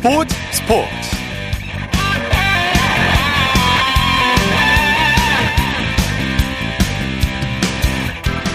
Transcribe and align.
스포츠 0.00 0.32
스포츠. 0.52 0.88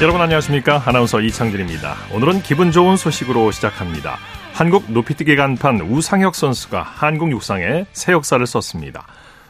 여러분 0.01 0.21
안녕하십니까? 0.21 0.81
아나운서 0.85 1.19
이창진입니다. 1.19 1.95
오늘은 2.13 2.43
기분 2.43 2.71
좋은 2.71 2.95
소식으로 2.95 3.51
시작합니다. 3.51 4.19
한국 4.53 4.89
높이뛰기 4.89 5.35
간판 5.35 5.81
우상혁 5.81 6.33
선수가 6.33 6.81
한국 6.81 7.29
육상에 7.31 7.87
새 7.91 8.13
역사를 8.13 8.45
썼습니다. 8.47 9.05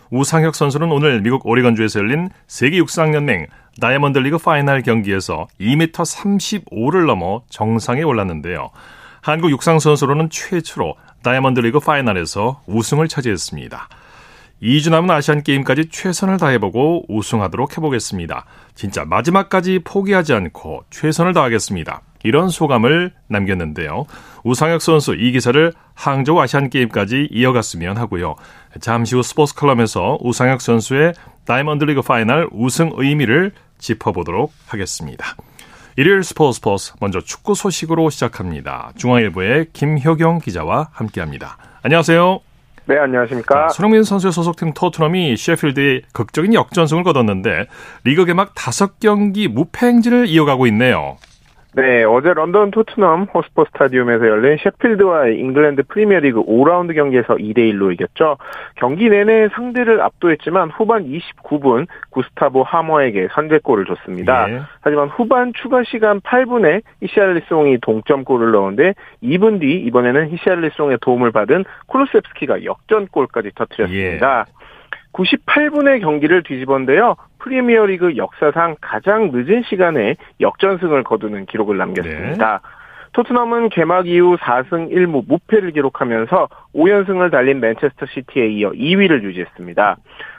우상혁 0.09 0.55
선수는 0.55 0.91
오늘 0.91 1.21
미국 1.21 1.45
오리건주에서 1.45 1.99
열린 1.99 2.29
세계 2.47 2.77
육상연맹 2.77 3.45
다이아몬드 3.79 4.17
리그 4.17 4.39
파이널 4.39 4.81
경기에서 4.81 5.45
2m 5.61 5.91
35를 5.91 7.05
넘어 7.05 7.43
정상에 7.51 8.01
올랐는데요. 8.01 8.71
한국 9.21 9.51
육상 9.51 9.79
선수로는 9.79 10.29
최초로 10.31 10.95
다이아몬드 11.23 11.61
리그 11.61 11.79
파이널에서 11.79 12.61
우승을 12.67 13.07
차지했습니다. 13.07 13.89
2주 14.61 14.91
남은 14.91 15.11
아시안 15.11 15.43
게임까지 15.43 15.89
최선을 15.89 16.37
다해보고 16.37 17.05
우승하도록 17.09 17.77
해보겠습니다. 17.77 18.45
진짜 18.75 19.03
마지막까지 19.03 19.79
포기하지 19.83 20.33
않고 20.33 20.85
최선을 20.89 21.33
다하겠습니다. 21.33 22.01
이런 22.23 22.47
소감을 22.47 23.11
남겼는데요. 23.27 24.05
우상혁 24.45 24.81
선수 24.81 25.15
이 25.15 25.31
기세를 25.33 25.73
항저우 25.93 26.39
아시안 26.39 26.69
게임까지 26.69 27.27
이어갔으면 27.31 27.97
하고요. 27.97 28.35
잠시 28.79 29.15
후 29.15 29.23
스포츠 29.23 29.53
클럽에서 29.55 30.17
우상혁 30.21 30.61
선수의 30.61 31.13
다이아몬드 31.45 31.83
리그 31.83 32.01
파이널 32.01 32.47
우승 32.53 32.91
의미를 32.95 33.51
짚어보도록 33.79 34.53
하겠습니다. 34.67 35.35
일요일 35.95 36.23
스포츠 36.23 36.55
스포츠 36.55 36.93
먼저 36.99 37.21
축구 37.21 37.53
소식으로 37.53 38.09
시작합니다. 38.09 38.91
중앙일보의 38.95 39.67
김효경 39.73 40.39
기자와 40.39 40.89
함께합니다. 40.91 41.57
안녕하세요. 41.83 42.39
네, 42.85 42.97
안녕하십니까. 42.97 43.69
손흥민 43.69 44.03
선수의 44.03 44.33
소속팀 44.33 44.73
토트넘이 44.73 45.37
셰필드에 45.37 46.01
극적인 46.11 46.53
역전승을 46.53 47.03
거뒀는데 47.03 47.67
리그 48.03 48.25
개막 48.25 48.55
5경기 48.55 49.47
무패 49.47 49.85
행진을 49.85 50.27
이어가고 50.27 50.67
있네요. 50.67 51.17
네, 51.75 52.03
어제 52.03 52.33
런던 52.33 52.69
토트넘 52.69 53.23
호스퍼 53.33 53.65
스타디움에서 53.65 54.27
열린 54.27 54.57
셰필드와의 54.61 55.39
잉글랜드 55.39 55.83
프리미어리그 55.87 56.43
5라운드 56.43 56.93
경기에서 56.93 57.35
2대1로 57.35 57.91
이겼죠. 57.93 58.37
경기 58.75 59.09
내내 59.09 59.49
상대를 59.49 59.99
압도했지만 60.01 60.69
후반 60.69 61.05
29분 61.05 61.87
구스타보 62.11 62.61
하머에게 62.61 63.27
선제골을 63.31 63.85
줬습니다. 63.85 64.51
예. 64.51 64.61
하지만 64.81 65.07
후반 65.09 65.51
추가 65.53 65.83
시간 65.83 66.21
8분에 66.21 66.83
히샬리송이 67.01 67.79
동점골을 67.81 68.51
넣었는데 68.51 68.93
2분 69.23 69.59
뒤 69.59 69.73
이번에는 69.85 70.29
히샬리송의 70.29 70.99
도움을 71.01 71.31
받은 71.31 71.65
쿠루셉스키가 71.87 72.65
역전골까지 72.65 73.51
터뜨렸습니다. 73.55 74.45
예. 74.47 74.63
98분의 75.13 76.01
경기를 76.01 76.43
뒤집었는데요. 76.43 77.15
프리미어리그 77.43 78.15
역사상 78.15 78.77
가장 78.79 79.31
늦은 79.31 79.63
시간에 79.63 80.15
역전승을 80.39 81.03
거두는 81.03 81.45
기록을 81.45 81.77
남겼습니다. 81.77 82.61
네. 82.63 82.69
토트넘은 83.11 83.69
개막 83.69 84.07
이후 84.07 84.37
4승 84.37 84.91
1무 84.91 85.27
무패를 85.27 85.71
기록하면서 85.71 86.47
5연승을 86.73 87.31
달린 87.31 87.59
맨체스터 87.59 88.07
시티에 88.07 88.47
이어 88.47 88.71
2위를 88.71 89.21
유지했습니다. 89.23 89.97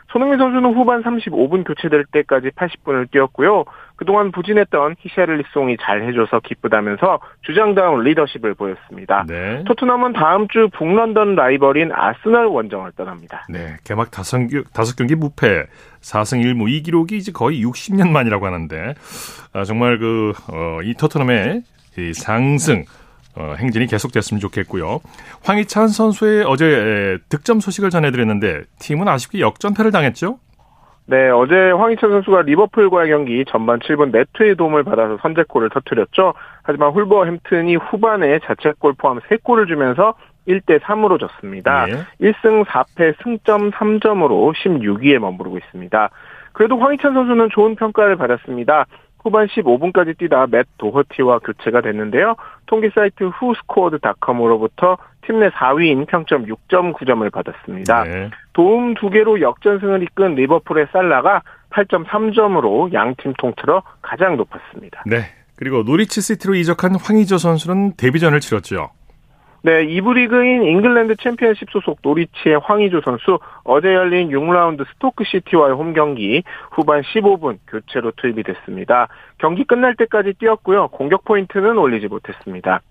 손흥민 0.08 0.38
선수는 0.38 0.74
후반 0.74 1.02
35분 1.02 1.64
교체될 1.66 2.04
때까지 2.10 2.50
80분을 2.50 3.10
뛰었고요. 3.10 3.64
그동안 3.96 4.32
부진했던 4.32 4.96
히샤를리송이 4.98 5.76
잘 5.80 6.02
해줘서 6.02 6.40
기쁘다면서 6.40 7.20
주장다운 7.42 8.02
리더십을 8.02 8.54
보였습니다. 8.54 9.24
네. 9.28 9.62
토트넘은 9.66 10.12
다음 10.14 10.48
주 10.48 10.68
북런던 10.72 11.36
라이벌인 11.36 11.92
아스널 11.92 12.46
원정을 12.46 12.92
떠납니다. 12.96 13.46
네, 13.48 13.76
개막 13.84 14.10
5경기, 14.10 14.64
5경기 14.64 15.14
무패, 15.14 15.66
4승 16.00 16.42
1무 16.44 16.68
이 16.70 16.82
기록이 16.82 17.16
이제 17.16 17.32
거의 17.32 17.64
60년 17.64 18.08
만이라고 18.10 18.46
하는데 18.46 18.94
아, 19.52 19.64
정말 19.64 19.98
그 19.98 20.32
어, 20.48 20.80
이 20.82 20.94
토트넘의 20.94 21.62
이 21.98 22.12
상승 22.12 22.84
어, 23.36 23.54
행진이 23.58 23.86
계속됐으면 23.86 24.40
좋겠고요. 24.40 25.00
황희찬 25.42 25.88
선수의 25.88 26.44
어제 26.46 27.18
득점 27.28 27.60
소식을 27.60 27.90
전해드렸는데 27.90 28.62
팀은 28.78 29.08
아쉽게 29.08 29.40
역전패를 29.40 29.90
당했죠? 29.90 30.38
네, 31.06 31.28
어제 31.28 31.70
황희찬 31.70 32.10
선수가 32.10 32.42
리버풀과의 32.42 33.10
경기 33.10 33.44
전반 33.46 33.78
7분 33.80 34.10
네트의 34.10 34.56
도움을 34.56 34.84
받아서 34.84 35.18
선제골을 35.20 35.68
터뜨렸죠. 35.70 36.32
하지만 36.62 36.92
훌버햄튼이 36.92 37.76
후반에 37.76 38.38
자책골 38.40 38.94
포함 38.94 39.18
3골을 39.20 39.68
주면서 39.68 40.14
1대 40.48 40.80
3으로 40.80 41.18
졌습니다. 41.18 41.86
네. 41.86 41.92
1승 42.20 42.64
4패 42.64 43.22
승점 43.22 43.70
3점으로 43.72 44.54
16위에 44.54 45.18
머무르고 45.18 45.58
있습니다. 45.58 46.10
그래도 46.52 46.78
황희찬 46.78 47.12
선수는 47.12 47.50
좋은 47.50 47.74
평가를 47.74 48.16
받았습니다. 48.16 48.86
후반 49.24 49.46
15분까지 49.48 50.16
뛰다 50.18 50.46
맷 50.50 50.66
도허티와 50.78 51.38
교체가 51.40 51.80
됐는데요. 51.80 52.36
통계 52.66 52.90
사이트 52.94 53.24
후스코어드닷컴으로부터 53.24 54.96
팀 55.26 55.40
내 55.40 55.48
4위인 55.48 56.06
평점 56.06 56.44
6.9점을 56.46 57.32
받았습니다. 57.32 58.04
네. 58.04 58.30
도움 58.52 58.94
2개로 58.94 59.40
역전승을 59.40 60.02
이끈 60.02 60.34
리버풀의 60.34 60.88
살라가 60.92 61.42
8.3점으로 61.70 62.92
양팀 62.92 63.32
통틀어 63.38 63.82
가장 64.02 64.36
높았습니다. 64.36 65.02
네. 65.06 65.22
그리고 65.56 65.82
노리치 65.82 66.20
시티로 66.20 66.54
이적한 66.56 66.96
황의조 66.96 67.38
선수는 67.38 67.94
데뷔전을 67.96 68.40
치렀죠. 68.40 68.90
네, 69.64 69.86
2부 69.86 70.12
리그인 70.12 70.62
잉글랜드 70.62 71.16
챔피언십 71.16 71.70
소속 71.70 71.98
노리치의 72.02 72.60
황의조 72.62 73.00
선수 73.00 73.38
어제 73.64 73.94
열린 73.94 74.28
6라운드 74.28 74.84
스토크 74.92 75.24
시티와의 75.24 75.74
홈 75.74 75.94
경기 75.94 76.42
후반 76.70 77.00
15분 77.00 77.56
교체로 77.66 78.12
투입이 78.14 78.42
됐습니다. 78.42 79.08
경기 79.38 79.64
끝날 79.64 79.94
때까지 79.94 80.34
뛰었고요. 80.34 80.88
공격 80.88 81.24
포인트는 81.24 81.78
올리지 81.78 82.08
못했습니다. 82.08 82.82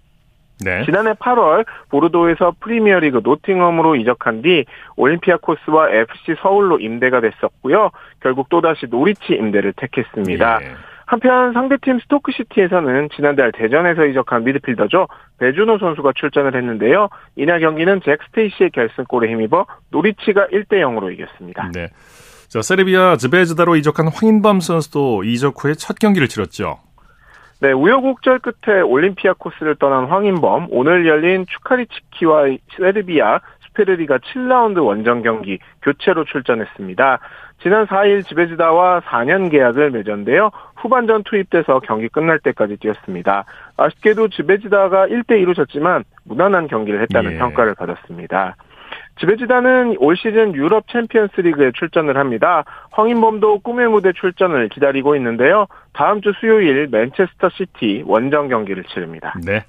네. 0.66 0.84
지난해 0.85 1.13
8월 1.13 1.63
보르도에서 1.89 2.56
프리미어리그 2.59 3.22
노팅엄으로 3.23 3.95
이적한 3.97 4.41
뒤 4.41 4.66
올림피아코스와 4.95 5.91
FC 5.91 6.38
서울로 6.41 6.79
임대가 6.79 7.22
됐었고요. 7.22 7.91
결국 8.19 8.50
또다시 8.50 8.88
노리치 8.90 9.34
임대를 9.34 9.73
택했습니다. 9.73 10.59
예. 10.63 10.92
한편 11.06 11.53
상대팀 11.53 12.00
스토크시티에서는 12.00 13.09
지난달 13.16 13.52
대전에서 13.52 14.06
이적한 14.06 14.44
미드필더죠. 14.44 15.08
배준호 15.40 15.78
선수가 15.78 16.14
출전을 16.16 16.56
했는데요. 16.56 17.09
이날 17.36 17.59
경기는 17.59 18.02
잭 18.03 18.19
스테이시의 18.28 18.72
결승골에 18.72 19.30
힘입어 19.31 19.66
노리치가 19.91 20.47
1대 20.47 20.74
0으로 20.74 21.12
이겼습니다. 21.14 21.69
네. 21.74 21.88
자, 22.47 22.62
세르비아 22.62 23.18
즈베즈다로 23.18 23.75
이적한 23.78 24.09
황인범 24.14 24.59
선수도 24.59 25.24
이적 25.24 25.56
후에 25.64 25.74
첫 25.74 25.97
경기를 26.00 26.28
치렀죠. 26.28 26.80
네, 27.62 27.72
우여곡절 27.72 28.40
끝에 28.40 28.81
올림피아코스를 28.81 29.75
떠난 29.75 30.06
황인범, 30.06 30.68
오늘 30.70 31.08
열린 31.08 31.46
추카리치키와 31.47 32.58
세르비아 32.75 33.40
수페르리가 33.67 34.19
7라운드 34.20 34.84
원정 34.84 35.24
경기 35.24 35.59
교체로 35.81 36.25
출전했습니다. 36.25 37.20
지난 37.62 37.86
4일 37.86 38.25
즈베즈다와 38.28 39.01
4년 39.02 39.50
계약을 39.50 39.91
맺었는데요. 39.91 40.50
후반전 40.78 41.24
투입돼서 41.24 41.80
경기 41.80 42.09
끝날 42.09 42.40
때까지 42.40 42.78
뛰었습니다. 42.78 43.46
아쉽게도 43.78 44.30
즈베즈다가 44.29 45.07
1대2로 45.08 45.56
졌지만 45.56 46.03
무난한 46.25 46.68
경기를 46.68 47.02
했다는 47.03 47.34
예. 47.34 47.38
평가를 47.38 47.75
받았습니다. 47.75 48.56
즈베즈다는 49.19 49.97
올 50.00 50.18
시즌 50.18 50.56
유럽 50.56 50.88
챔피언스 50.91 51.41
리그에 51.41 51.72
출전을 51.78 52.18
합니다. 52.18 52.66
황인범도 52.91 53.59
꿈의 53.59 53.88
무대 53.88 54.11
출전을 54.11 54.70
기다리고 54.70 55.16
있는데요. 55.16 55.67
다음 55.94 56.22
주 56.22 56.34
수요일 56.40 56.88
맨체스터 56.91 57.49
시티 57.49 58.03
원정 58.08 58.49
경기를 58.49 58.84
치릅니다. 58.85 59.34
네. 59.46 59.64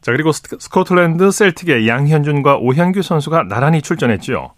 자, 0.00 0.12
그리고 0.12 0.32
스코틀랜드 0.32 1.30
셀틱의 1.30 1.86
양현준과 1.86 2.58
오현규 2.58 3.02
선수가 3.02 3.44
나란히 3.48 3.82
출전했죠. 3.82 4.52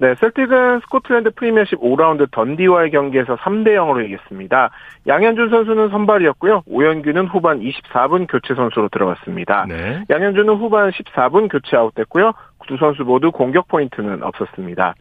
네, 0.00 0.14
셀틱은 0.14 0.80
스코틀랜드 0.80 1.30
프리미어십 1.32 1.80
5라운드 1.80 2.30
던디와의 2.30 2.92
경기에서 2.92 3.36
3대 3.36 3.70
0으로 3.70 4.04
이겼습니다. 4.06 4.70
양현준 5.06 5.50
선수는 5.50 5.88
선발이었고요. 5.88 6.62
오현규는 6.66 7.26
후반 7.26 7.60
24분 7.60 8.26
교체 8.30 8.54
선수로 8.54 8.88
들어갔습니다. 8.88 9.66
네. 9.68 10.04
양현준은 10.08 10.54
후반 10.54 10.90
14분 10.90 11.50
교체 11.50 11.76
아웃됐고요. 11.76 12.32
두 12.68 12.76
선수 12.76 13.02
모두 13.02 13.32
공격 13.32 13.66
포인트는 13.66 14.22
없었습니다. 14.22 14.94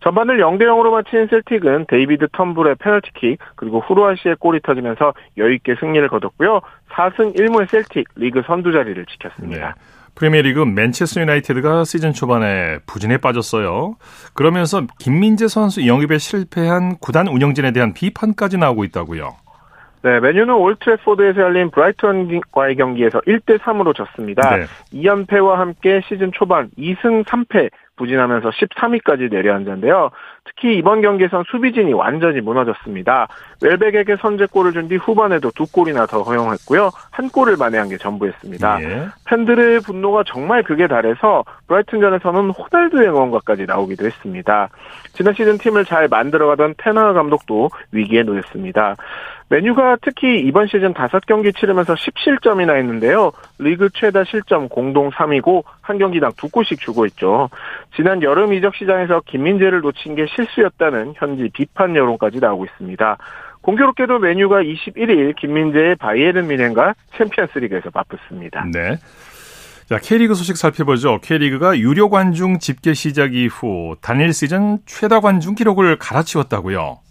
전반을 0.00 0.38
0대 0.38 0.64
0으로 0.64 0.90
마친 0.90 1.26
셀틱은 1.26 1.86
데이비드 1.88 2.26
텀블의 2.28 2.78
페널티킥 2.78 3.38
그리고 3.56 3.80
후루하시의 3.80 4.36
골이 4.36 4.60
터지면서 4.60 5.14
여유 5.38 5.54
있게 5.54 5.74
승리를 5.80 6.06
거뒀고요. 6.08 6.60
4승 6.90 7.34
1무의 7.34 7.68
셀틱 7.70 8.08
리그 8.16 8.42
선두 8.46 8.72
자리를 8.72 9.04
지켰습니다. 9.06 9.68
네. 9.68 9.74
프리미어리그 10.14 10.60
맨체스터 10.60 11.20
유나이티드가 11.20 11.84
시즌 11.84 12.12
초반에 12.12 12.78
부진에 12.86 13.18
빠졌어요. 13.18 13.96
그러면서 14.32 14.86
김민재 14.98 15.48
선수 15.48 15.86
영입에 15.86 16.18
실패한 16.18 16.98
구단 16.98 17.28
운영진에 17.28 17.72
대한 17.72 17.92
비판까지 17.92 18.58
나오고 18.58 18.84
있다고요. 18.84 19.43
네, 20.04 20.20
맨유는 20.20 20.52
올드 20.52 20.73
트래퍼드에서 20.73 21.40
열린 21.40 21.70
브라이턴과의 21.70 22.76
경기에서 22.76 23.20
1대 23.22 23.58
3으로 23.58 23.96
졌습니다. 23.96 24.54
네. 24.54 24.64
2연패와 24.92 25.54
함께 25.54 26.02
시즌 26.06 26.30
초반 26.30 26.68
2승 26.78 27.24
3패 27.24 27.70
부진하면서 27.96 28.50
13위까지 28.50 29.30
내려앉았는데요. 29.30 30.10
특히 30.44 30.76
이번 30.76 31.00
경기에선 31.00 31.44
수비진이 31.50 31.92
완전히 31.92 32.40
무너졌습니다. 32.40 33.28
웰백에게 33.62 34.16
선제골을 34.20 34.72
준 34.72 34.88
뒤 34.88 34.96
후반에도 34.96 35.50
두 35.54 35.64
골이나 35.70 36.04
더 36.04 36.22
허용했고요. 36.22 36.90
한 37.10 37.28
골을 37.30 37.56
만회한 37.56 37.88
게 37.88 37.96
전부였습니다. 37.96 38.82
예. 38.82 39.06
팬들의 39.26 39.80
분노가 39.80 40.24
정말 40.26 40.62
극에 40.62 40.86
달해서 40.86 41.44
브라이튼전에서는 41.68 42.50
호날두 42.50 43.00
의 43.00 43.08
응원가까지 43.08 43.64
나오기도 43.66 44.04
했습니다. 44.04 44.68
지난 45.14 45.32
시즌 45.32 45.56
팀을 45.56 45.86
잘 45.86 46.08
만들어가던 46.08 46.74
테나 46.76 47.14
감독도 47.14 47.70
위기에 47.92 48.24
놓였습니다. 48.24 48.96
메뉴가 49.48 49.98
특히 50.02 50.40
이번 50.40 50.66
시즌 50.66 50.94
5경기 50.94 51.56
치르면서 51.56 51.94
10실점이나 51.94 52.76
했는데요. 52.76 53.32
리그 53.58 53.88
최다 53.94 54.24
실점 54.24 54.68
공동 54.68 55.10
3위고 55.10 55.64
한 55.80 55.98
경기당 55.98 56.32
두 56.36 56.48
골씩 56.48 56.80
주고 56.80 57.06
있죠. 57.06 57.50
지난 57.94 58.22
여름 58.22 58.52
이적 58.54 58.74
시장에서 58.74 59.20
김민재를 59.26 59.80
놓친 59.80 60.14
게 60.14 60.26
실수였다는 60.34 61.14
현지 61.16 61.50
비판 61.52 61.94
여론까지 61.94 62.40
나오고 62.40 62.64
있습니다. 62.64 63.18
공교롭게도 63.60 64.18
맨유가 64.18 64.62
21일 64.62 65.36
김민재의 65.36 65.96
바이에른 65.96 66.46
뮌헨과 66.48 66.94
챔피언스 67.16 67.58
리그에서 67.58 67.90
맞붙습니다. 67.94 68.66
네. 68.72 68.98
자, 69.86 69.98
K리그 69.98 70.34
소식 70.34 70.56
살펴보죠. 70.56 71.18
K리그가 71.22 71.78
유료 71.78 72.08
관중 72.08 72.58
집계 72.58 72.94
시작 72.94 73.34
이후 73.34 73.96
단일 74.00 74.32
시즌 74.32 74.78
최다 74.86 75.20
관중 75.20 75.54
기록을 75.54 75.96
갈아치웠다고요. 75.96 77.03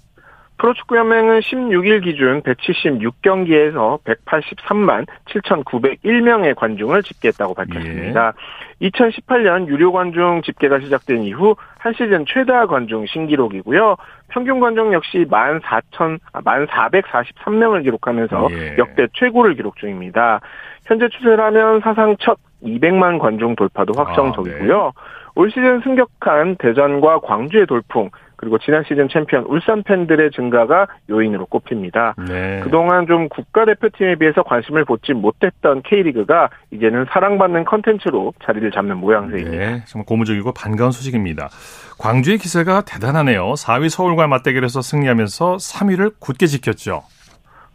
프로축구연맹은 0.58 1.40
16일 1.40 2.04
기준 2.04 2.42
176경기에서 2.42 4.02
183만 4.04 5.06
7,901명의 5.26 6.56
관중을 6.56 7.04
집계했다고 7.04 7.54
밝혔습니다. 7.54 8.34
예. 8.82 8.88
2018년 8.90 9.68
유료 9.68 9.92
관중 9.92 10.42
집계가 10.44 10.80
시작된 10.80 11.24
이후 11.24 11.56
한 11.80 11.94
시즌 11.94 12.26
최다 12.26 12.68
관중 12.68 13.06
신기록이고요. 13.06 13.96
평균 14.30 14.60
관중 14.60 14.94
역시 14.94 15.26
14,000, 15.30 16.20
1,443명을 16.34 17.84
기록하면서 17.84 18.48
예. 18.52 18.76
역대 18.78 19.08
최고를 19.14 19.56
기록 19.56 19.78
중입니다. 19.78 20.42
현재 20.86 21.08
추세라면 21.10 21.82
사상 21.82 22.16
첫 22.20 22.38
200만 22.64 23.20
관중 23.20 23.56
돌파도 23.56 23.94
확정적이고요. 23.96 24.80
아, 24.80 24.86
네. 24.86 24.92
올 25.36 25.50
시즌 25.50 25.82
승격한 25.82 26.58
대전과 26.58 27.20
광주의 27.20 27.66
돌풍, 27.66 28.10
그리고 28.36 28.58
지난 28.58 28.84
시즌 28.88 29.08
챔피언 29.10 29.46
울산 29.46 29.84
팬들의 29.84 30.32
증가가 30.32 30.88
요인으로 31.10 31.46
꼽힙니다. 31.48 32.16
네. 32.28 32.62
그동안 32.64 33.08
좀 33.08 33.30
국가대표팀에 33.30 34.16
비해서 34.16 34.44
관심을 34.44 34.86
보지 34.86 35.14
못했던 35.14 35.82
K리그가 35.84 36.50
이제는 36.72 37.06
사랑받는 37.12 37.66
컨텐츠로 37.66 38.34
자리를 38.44 38.72
잡는 38.72 38.98
모양새입니다. 38.98 39.52
네, 39.52 39.84
정말 39.86 40.06
고무적이고 40.06 40.54
반가운 40.54 40.92
소식입니다. 40.92 41.50
광주의 42.00 42.38
기세가 42.38 42.82
대단하네요. 42.82 43.54
4위 43.54 43.90
서울과 43.90 44.28
맞대결에서 44.28 44.82
승리하면서 44.82 45.58
3위를 45.58 46.14
굳게 46.20 46.48
지켰죠. 46.48 47.04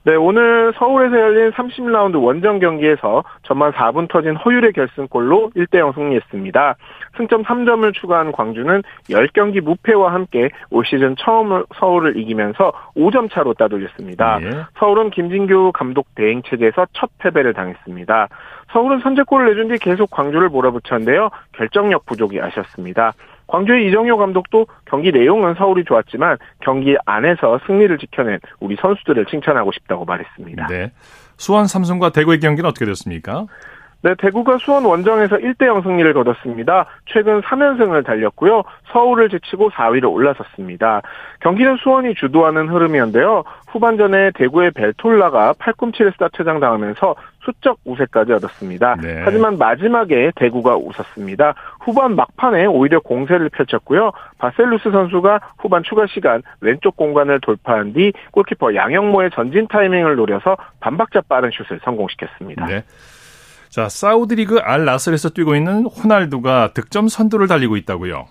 네, 0.04 0.14
오늘 0.14 0.72
서울에서 0.78 1.14
열린 1.18 1.50
30라운드 1.50 2.22
원정 2.22 2.60
경기에서 2.60 3.24
전반 3.42 3.72
4분 3.72 4.08
터진 4.10 4.36
허율의 4.36 4.72
결승골로 4.72 5.50
1대0 5.54 5.94
승리했습니다. 5.94 6.76
승점 7.18 7.44
3점을 7.44 7.92
추가한 7.94 8.32
광주는 8.32 8.82
10경기 9.10 9.60
무패와 9.60 10.14
함께 10.14 10.48
올 10.70 10.86
시즌 10.86 11.14
처음 11.18 11.64
서울을 11.78 12.16
이기면서 12.16 12.72
5점 12.96 13.30
차로 13.30 13.54
따돌렸습니다. 13.54 14.38
예. 14.42 14.50
서울은 14.78 15.10
김진규 15.10 15.72
감독 15.74 16.14
대행 16.14 16.42
체제에서 16.42 16.86
첫 16.94 17.10
패배를 17.18 17.52
당했습니다. 17.52 18.28
서울은 18.72 19.00
선제골을 19.00 19.48
내준 19.48 19.68
뒤 19.68 19.78
계속 19.78 20.10
광주를 20.10 20.48
몰아붙였는데요. 20.48 21.30
결정력 21.52 22.06
부족이 22.06 22.40
아셨습니다. 22.40 23.12
광주의 23.48 23.88
이정효 23.88 24.16
감독도 24.18 24.66
경기 24.84 25.10
내용은 25.10 25.54
서울이 25.54 25.84
좋았지만 25.84 26.36
경기 26.60 26.96
안에서 27.06 27.58
승리를 27.66 27.96
지켜낸 27.98 28.38
우리 28.60 28.76
선수들을 28.76 29.26
칭찬하고 29.26 29.72
싶다고 29.72 30.04
말했습니다. 30.04 30.66
네. 30.66 30.92
수원 31.38 31.66
삼성과 31.66 32.10
대구의 32.10 32.40
경기는 32.40 32.68
어떻게 32.68 32.84
됐습니까? 32.84 33.46
네, 34.00 34.14
대구가 34.16 34.58
수원 34.58 34.84
원정에서 34.84 35.36
1대0 35.36 35.82
승리를 35.82 36.12
거뒀습니다. 36.14 36.86
최근 37.06 37.40
3연승을 37.40 38.06
달렸고요. 38.06 38.62
서울을 38.92 39.28
제치고 39.28 39.70
4위로 39.70 40.12
올라섰습니다. 40.12 41.02
경기는 41.40 41.76
수원이 41.78 42.14
주도하는 42.14 42.68
흐름이었는데요. 42.68 43.42
후반전에 43.68 44.32
대구의 44.36 44.70
벨톨라가 44.70 45.54
팔꿈치를 45.58 46.12
스타트장 46.12 46.60
당하면서 46.60 47.16
수적 47.44 47.78
우세까지 47.84 48.32
얻었습니다. 48.34 48.96
네. 49.02 49.22
하지만 49.24 49.58
마지막에 49.58 50.30
대구가 50.36 50.76
웃었습니다. 50.76 51.54
후반 51.80 52.14
막판에 52.14 52.66
오히려 52.66 53.00
공세를 53.00 53.48
펼쳤고요. 53.48 54.12
바셀루스 54.38 54.90
선수가 54.92 55.40
후반 55.58 55.82
추가 55.82 56.06
시간 56.06 56.42
왼쪽 56.60 56.96
공간을 56.96 57.40
돌파한 57.40 57.94
뒤 57.94 58.12
골키퍼 58.30 58.74
양영모의 58.74 59.30
전진 59.34 59.66
타이밍을 59.66 60.16
노려서 60.16 60.56
반박자 60.80 61.22
빠른 61.28 61.50
슛을 61.50 61.80
성공시켰습니다. 61.82 62.66
네. 62.66 62.82
자, 63.68 63.88
사우디리그 63.88 64.58
알 64.62 64.84
나스르에서 64.84 65.30
뛰고 65.30 65.54
있는 65.54 65.84
호날두가 65.84 66.72
득점 66.74 67.08
선두를 67.08 67.46
달리고 67.48 67.76
있다고요. 67.76 68.26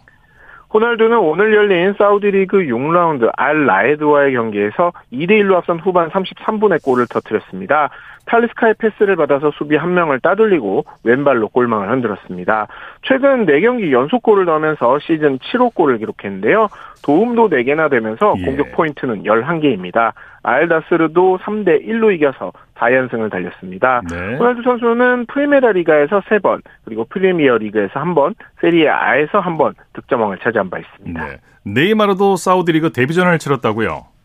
호날두는 0.73 1.17
오늘 1.17 1.53
열린 1.55 1.93
사우디리그 1.97 2.57
6라운드 2.57 3.31
알 3.37 3.65
라에드와의 3.65 4.33
경기에서 4.33 4.91
2대 5.13 5.31
1로 5.41 5.55
앞선 5.55 5.79
후반 5.79 6.09
33분에 6.09 6.83
골을 6.83 7.07
터뜨렸습니다. 7.07 7.89
탈리스카의 8.27 8.75
패스를 8.77 9.15
받아서 9.15 9.51
수비 9.51 9.75
한 9.75 9.93
명을 9.93 10.19
따돌리고 10.19 10.85
왼발로 11.03 11.49
골망을 11.49 11.89
흔들었습니다. 11.91 12.67
최근 13.03 13.45
4경기 13.45 13.91
연속 13.91 14.21
골을 14.21 14.45
넣으면서 14.45 14.99
시즌 14.99 15.39
7호 15.39 15.73
골을 15.73 15.97
기록했는데요. 15.97 16.67
도움도 17.03 17.49
4개나 17.49 17.89
되면서 17.89 18.35
예. 18.37 18.45
공격 18.45 18.71
포인트는 18.73 19.23
11개입니다. 19.23 20.11
알나스르도 20.43 21.39
3대 21.41 21.85
1로 21.85 22.13
이겨서 22.13 22.53
4연승을 22.75 23.31
달렸습니다. 23.31 24.01
네. 24.09 24.35
호날두 24.37 24.61
선수는 24.61 25.25
프리메라 25.27 25.71
리가에서 25.71 26.21
3번, 26.21 26.61
그리고 26.85 27.05
프리미어 27.05 27.57
리그에서 27.57 27.99
1번, 28.01 28.35
세리에 28.61 28.87
A에서 28.87 29.41
1번 29.41 29.73
득점왕을 29.93 30.37
차지한 30.39 30.69
바 30.69 30.79
있습니다. 30.79 31.25
네. 31.25 31.37
네이마르도 31.63 32.37
사우디 32.37 32.71
리그 32.71 32.91
데뷔전을 32.91 33.39
치렀다고요? 33.39 34.16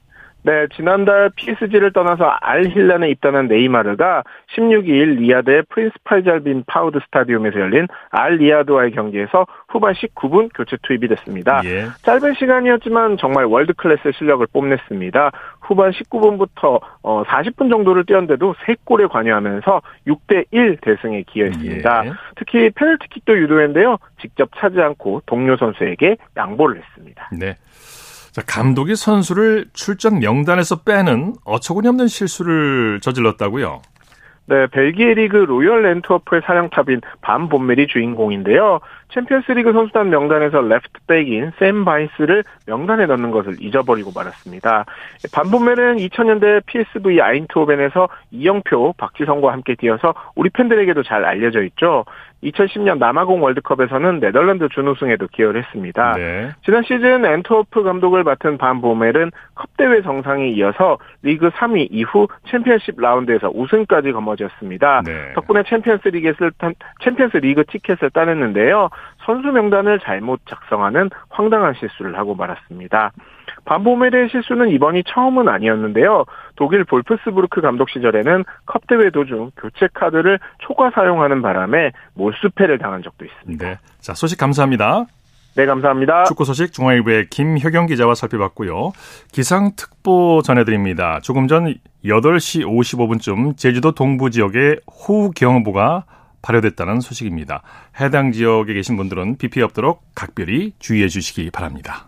네, 0.45 0.67
지난달 0.75 1.31
PSG를 1.37 1.93
떠나서 1.93 2.25
알힐랄에 2.41 3.09
입단한 3.11 3.47
네이마르가 3.47 4.25
16일 4.57 5.19
리야드의 5.19 5.63
프린스 5.69 5.95
파이살 6.05 6.45
빈 6.45 6.65
파흐드 6.67 6.99
스타디움에서 7.07 7.61
열린 7.61 7.87
알 8.11 8.37
리야드와의 8.37 8.91
경기에서 8.91 9.47
후반 9.69 9.95
19분 9.95 10.51
교체 10.55 10.77
투입이 10.83 11.07
됐습니다. 11.09 11.63
예. 11.65 11.87
짧은 12.03 12.35
시간이었지만 12.35 13.19
정말 13.19 13.45
월드 13.45 13.73
클래스의 13.73 14.15
실력을 14.15 14.45
뽐냈습니다. 14.53 15.31
후반 15.61 15.93
19분부터 15.93 16.81
40분 17.03 17.67
어, 17.67 17.69
정도를 17.69 18.05
뛰었는데도 18.05 18.55
3골에 18.67 19.09
관여하면서 19.09 19.81
6대 20.09 20.47
1 20.51 20.79
대승에 20.83 21.23
기여했습니다. 21.23 22.07
예. 22.07 22.13
특히 22.35 22.71
페널티킥도 22.71 23.39
유도했는데요. 23.39 23.97
직접 24.21 24.51
차지 24.57 24.81
않고 24.81 25.23
동료 25.27 25.57
선수에게 25.57 26.17
양보를 26.37 26.83
했습니다. 26.83 27.31
네. 27.39 27.55
자, 28.33 28.41
감독이 28.47 28.97
선수를 28.97 29.67
출전 29.75 30.19
명단에서 30.19 30.83
빼는 30.83 31.35
어처구니없는 31.45 32.09
실수를 32.09 33.01
저질렀다고요? 33.01 33.83
네, 34.47 34.67
벨기에 34.67 35.15
리그 35.15 35.37
로열 35.37 35.83
렌트워프의 35.83 36.43
사령탑인 36.45 37.01
반 37.21 37.49
본멜이 37.49 37.87
주인공인데요. 37.87 38.81
챔피언스리그 39.15 39.73
선수단 39.73 40.11
명단에서 40.11 40.63
레프트백인 40.63 41.53
샘 41.59 41.85
바이스를 41.85 42.43
명단에 42.67 43.07
넣는 43.07 43.31
것을 43.31 43.57
잊어버리고 43.61 44.11
말았습니다. 44.15 44.87
반본멜은 45.33 45.97
2000년대 45.99 46.65
PSV 46.67 47.21
아인트호벤에서 47.21 48.09
이영표, 48.31 48.95
박지성과 48.97 49.53
함께 49.53 49.77
뛰어서 49.77 50.15
우리 50.35 50.51
팬들에게도 50.51 51.03
잘 51.03 51.25
알려져 51.25 51.63
있죠. 51.65 52.05
2010년 52.43 52.99
남아공 52.99 53.43
월드컵에서는 53.43 54.21
네덜란드 54.21 54.69
준우승에도 54.69 55.29
기여를 55.29 55.63
했습니다. 55.63 56.13
네. 56.17 56.51
지난 56.65 56.83
시즌 56.83 57.25
앤트워프 57.25 57.83
감독을 57.83 58.25
맡은 58.25 58.59
반 58.59 58.81
보멜은 58.81 59.31
컵대회 59.55 60.03
정상에 60.03 60.49
이어서 60.49 60.99
리그 61.23 61.51
3위 61.51 61.89
이후 61.91 62.27
챔피언십 62.51 63.01
라운드에서 63.01 63.51
우승까지 63.55 64.13
거머쥐었습니다. 64.13 65.03
네. 65.07 65.33
덕분에 65.35 65.63
챔피언스 65.69 66.09
리그를 66.09 66.53
챔피언스 67.03 67.39
리그 67.39 67.65
티켓을 67.65 68.11
따냈는데요. 68.11 68.89
선수 69.25 69.49
명단을 69.49 70.01
잘못 70.01 70.41
작성하는 70.47 71.11
황당한 71.31 71.75
실수를 71.75 72.19
하고 72.19 72.35
말았습니다. 72.35 73.13
반보멜의 73.65 74.29
실수는 74.31 74.71
이번이 74.71 75.05
처음은 75.07 75.49
아니었는데요. 75.49 76.25
독일 76.57 76.85
볼프스부르크 76.85 77.61
감독 77.61 77.91
시절에는 77.91 78.45
컵 78.67 78.87
대회 78.87 79.11
도중 79.11 79.51
교체 79.57 79.89
카드를 79.95 80.39
초과 80.59 80.91
사용하는 80.91 81.43
바람에 81.43 81.93
몰수패를 82.15 82.79
당한 82.79 83.03
적도 83.03 83.25
있습니다. 83.25 83.65
네. 83.65 83.79
자, 84.01 84.15
소식 84.15 84.39
감사합니다. 84.39 85.07
네, 85.55 85.67
감사합니다. 85.67 86.25
축구 86.25 86.45
소식 86.45 86.73
중앙일보의 86.73 87.27
김효경 87.29 87.87
기자와 87.87 88.15
살펴봤고요. 88.15 88.93
기상특보 89.33 90.41
전해드립니다. 90.43 91.21
조금 91.23 91.47
전 91.47 91.75
8시 92.05 92.65
55분쯤 92.65 93.57
제주도 93.59 93.93
동부 93.93 94.31
지역에 94.31 94.77
호우경보가 94.87 96.05
발효됐다는 96.41 97.01
소식입니다. 97.01 97.63
해당 98.01 98.33
지역에 98.33 98.73
계신 98.73 98.97
분들은 98.97 99.37
비 99.37 99.49
피해 99.49 99.63
없도록 99.63 100.03
각별히 100.15 100.73
주의해 100.79 101.09
주시기 101.09 101.51
바랍니다. 101.51 102.07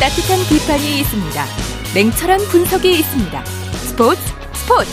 따뜻한 0.00 0.38
비판이 0.48 1.00
있습니다. 1.00 1.44
냉철한 1.92 2.38
분석이 2.52 3.00
있습니다. 3.00 3.44
스포츠 3.44 4.20
스포츠 4.54 4.88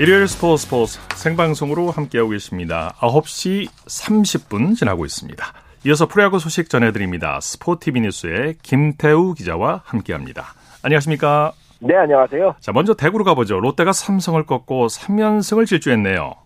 일요일 0.00 0.26
스포츠 0.26 0.64
스포츠 0.64 0.98
생방송으로 1.14 1.92
함께하고 1.92 2.30
계십니다. 2.30 2.94
9시 2.98 3.68
30분 3.86 4.76
지나고 4.76 5.04
있습니다. 5.04 5.52
이어서 5.86 6.08
프로야구 6.08 6.40
소식 6.40 6.68
전해드립니다. 6.68 7.38
스포티비 7.40 8.00
뉴스의 8.00 8.56
김태우 8.60 9.34
기자와 9.34 9.82
함께합니다. 9.84 10.46
안녕하십니까? 10.82 11.52
네, 11.78 11.94
안녕하세요. 11.94 12.56
자, 12.58 12.72
먼저 12.72 12.94
대구로 12.94 13.22
가보죠. 13.22 13.60
롯데가 13.60 13.92
삼성을 13.92 14.44
꺾고 14.46 14.88
3연승을 14.88 15.64
질주했네요. 15.64 16.45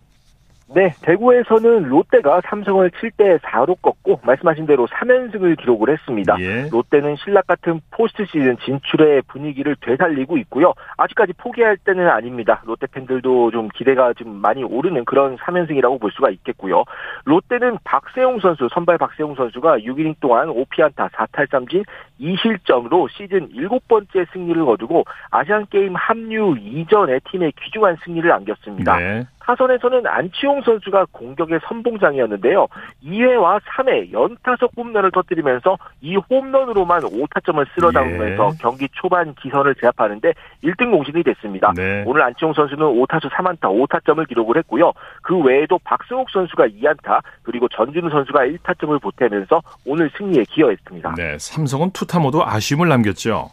네, 0.73 0.93
대구에서는 1.01 1.89
롯데가 1.89 2.41
삼성을 2.45 2.89
7대 2.91 3.39
4로 3.39 3.75
꺾고 3.81 4.21
말씀하신 4.23 4.65
대로 4.65 4.87
3연승을 4.87 5.59
기록을 5.59 5.89
했습니다. 5.89 6.37
예. 6.39 6.69
롯데는 6.71 7.17
실낱같은 7.17 7.81
포스트 7.91 8.25
시즌 8.25 8.57
진출의 8.57 9.23
분위기를 9.23 9.75
되살리고 9.81 10.37
있고요. 10.37 10.73
아직까지 10.97 11.33
포기할 11.33 11.77
때는 11.77 12.07
아닙니다. 12.07 12.61
롯데 12.65 12.87
팬들도 12.87 13.51
좀 13.51 13.67
기대가 13.69 14.13
좀 14.13 14.35
많이 14.35 14.63
오르는 14.63 15.03
그런 15.03 15.35
3연승이라고 15.37 15.99
볼 15.99 16.11
수가 16.11 16.29
있겠고요. 16.29 16.85
롯데는 17.25 17.77
박세웅 17.83 18.39
선수, 18.39 18.69
선발 18.73 18.97
박세웅 18.97 19.35
선수가 19.35 19.79
6이닝 19.79 20.15
동안 20.21 20.47
5피안타 20.47 21.09
4탈삼진 21.11 21.83
2실점으로 22.21 23.09
시즌 23.09 23.49
7번째 23.49 24.31
승리를 24.31 24.63
거두고 24.63 25.03
아시안 25.31 25.65
게임 25.69 25.95
합류 25.95 26.55
이전에 26.57 27.19
팀의 27.29 27.51
귀중한 27.61 27.97
승리를 28.05 28.31
안겼습니다. 28.31 28.97
네. 28.97 29.23
타선에서는 29.43 30.05
안치홍 30.05 30.61
선수가 30.61 31.07
공격의 31.11 31.59
선봉장이었는데요. 31.67 32.67
2회와 33.03 33.59
3회 33.61 34.11
연타석 34.11 34.71
홈런을 34.77 35.11
터뜨리면서 35.11 35.77
이 36.01 36.15
홈런으로만 36.15 37.01
5타점을 37.01 37.65
쓸어 37.73 37.91
담으면서 37.91 38.49
예. 38.53 38.57
경기 38.59 38.87
초반 38.93 39.33
기선을 39.35 39.75
제압하는데 39.75 40.33
1등 40.63 40.91
공신이 40.91 41.23
됐습니다. 41.23 41.73
네. 41.75 42.03
오늘 42.05 42.21
안치홍 42.23 42.53
선수는 42.53 42.85
5타수 42.85 43.29
3안타 43.29 43.61
5타점을 43.61 44.27
기록을 44.27 44.57
했고요. 44.57 44.93
그 45.21 45.37
외에도 45.39 45.79
박승욱 45.83 46.29
선수가 46.29 46.67
2안타 46.67 47.21
그리고 47.43 47.67
전준우 47.69 48.09
선수가 48.09 48.39
1타점을 48.39 49.01
보태면서 49.01 49.61
오늘 49.85 50.09
승리에 50.17 50.45
기여했습니다. 50.49 51.15
네. 51.15 51.37
삼성은 51.39 51.91
투타 51.91 52.19
모두 52.19 52.41
아쉬움을 52.43 52.87
남겼죠. 52.87 53.49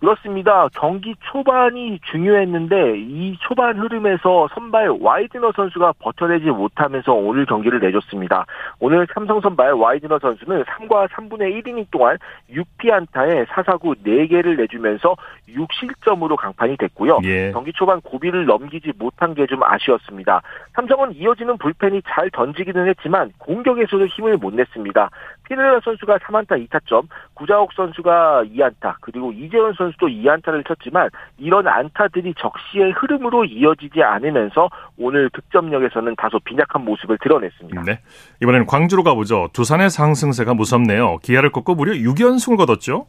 그렇습니다. 0.00 0.68
경기 0.72 1.14
초반이 1.30 2.00
중요했는데 2.10 2.98
이 2.98 3.36
초반 3.40 3.78
흐름에서 3.78 4.48
선발 4.54 4.96
와이드너 5.00 5.52
선수가 5.54 5.92
버텨내지 5.98 6.46
못하면서 6.46 7.12
오늘 7.12 7.44
경기를 7.44 7.80
내줬습니다. 7.80 8.46
오늘 8.78 9.06
삼성 9.12 9.40
선발 9.42 9.74
와이드너 9.74 10.18
선수는 10.18 10.64
3과 10.64 11.08
3분의 11.08 11.62
1이닝 11.62 11.90
동안 11.90 12.16
6피안타에 12.50 13.46
사사구 13.50 13.94
4개를 14.06 14.56
내주면서 14.56 15.16
6실점으로 15.50 16.36
강판이 16.36 16.78
됐고요. 16.78 17.18
예. 17.24 17.52
경기 17.52 17.72
초반 17.74 18.00
고비를 18.00 18.46
넘기지 18.46 18.92
못한 18.98 19.34
게 19.34 19.50
좀 19.50 19.64
아쉬웠습니다. 19.64 20.40
삼성은 20.74 21.16
이어지는 21.16 21.58
불펜이 21.58 22.02
잘 22.08 22.30
던지기는 22.30 22.86
했지만 22.86 23.32
공격에서도 23.38 24.06
힘을 24.06 24.36
못 24.36 24.54
냈습니다. 24.54 25.10
피넬라 25.50 25.80
선수가 25.84 26.18
3안타 26.18 26.68
2타점, 26.68 27.08
구자옥 27.34 27.72
선수가 27.72 28.44
2안타, 28.54 28.94
그리고 29.00 29.32
이재원 29.32 29.74
선수도 29.74 30.06
2안타를 30.06 30.66
쳤지만 30.66 31.10
이런 31.38 31.66
안타들이 31.66 32.34
적시의 32.38 32.92
흐름으로 32.92 33.44
이어지지 33.44 34.00
않으면서 34.00 34.70
오늘 34.96 35.28
득점력에서는 35.30 36.14
다소 36.16 36.38
빈약한 36.44 36.84
모습을 36.84 37.18
드러냈습니다. 37.20 37.82
네. 37.82 38.00
이번에는 38.40 38.66
광주로 38.66 39.02
가보죠. 39.02 39.48
두산의 39.52 39.90
상승세가 39.90 40.54
무섭네요. 40.54 41.18
기아를 41.18 41.50
꺾고 41.50 41.74
무려 41.74 41.94
6연승을 41.94 42.56
거뒀죠. 42.56 43.06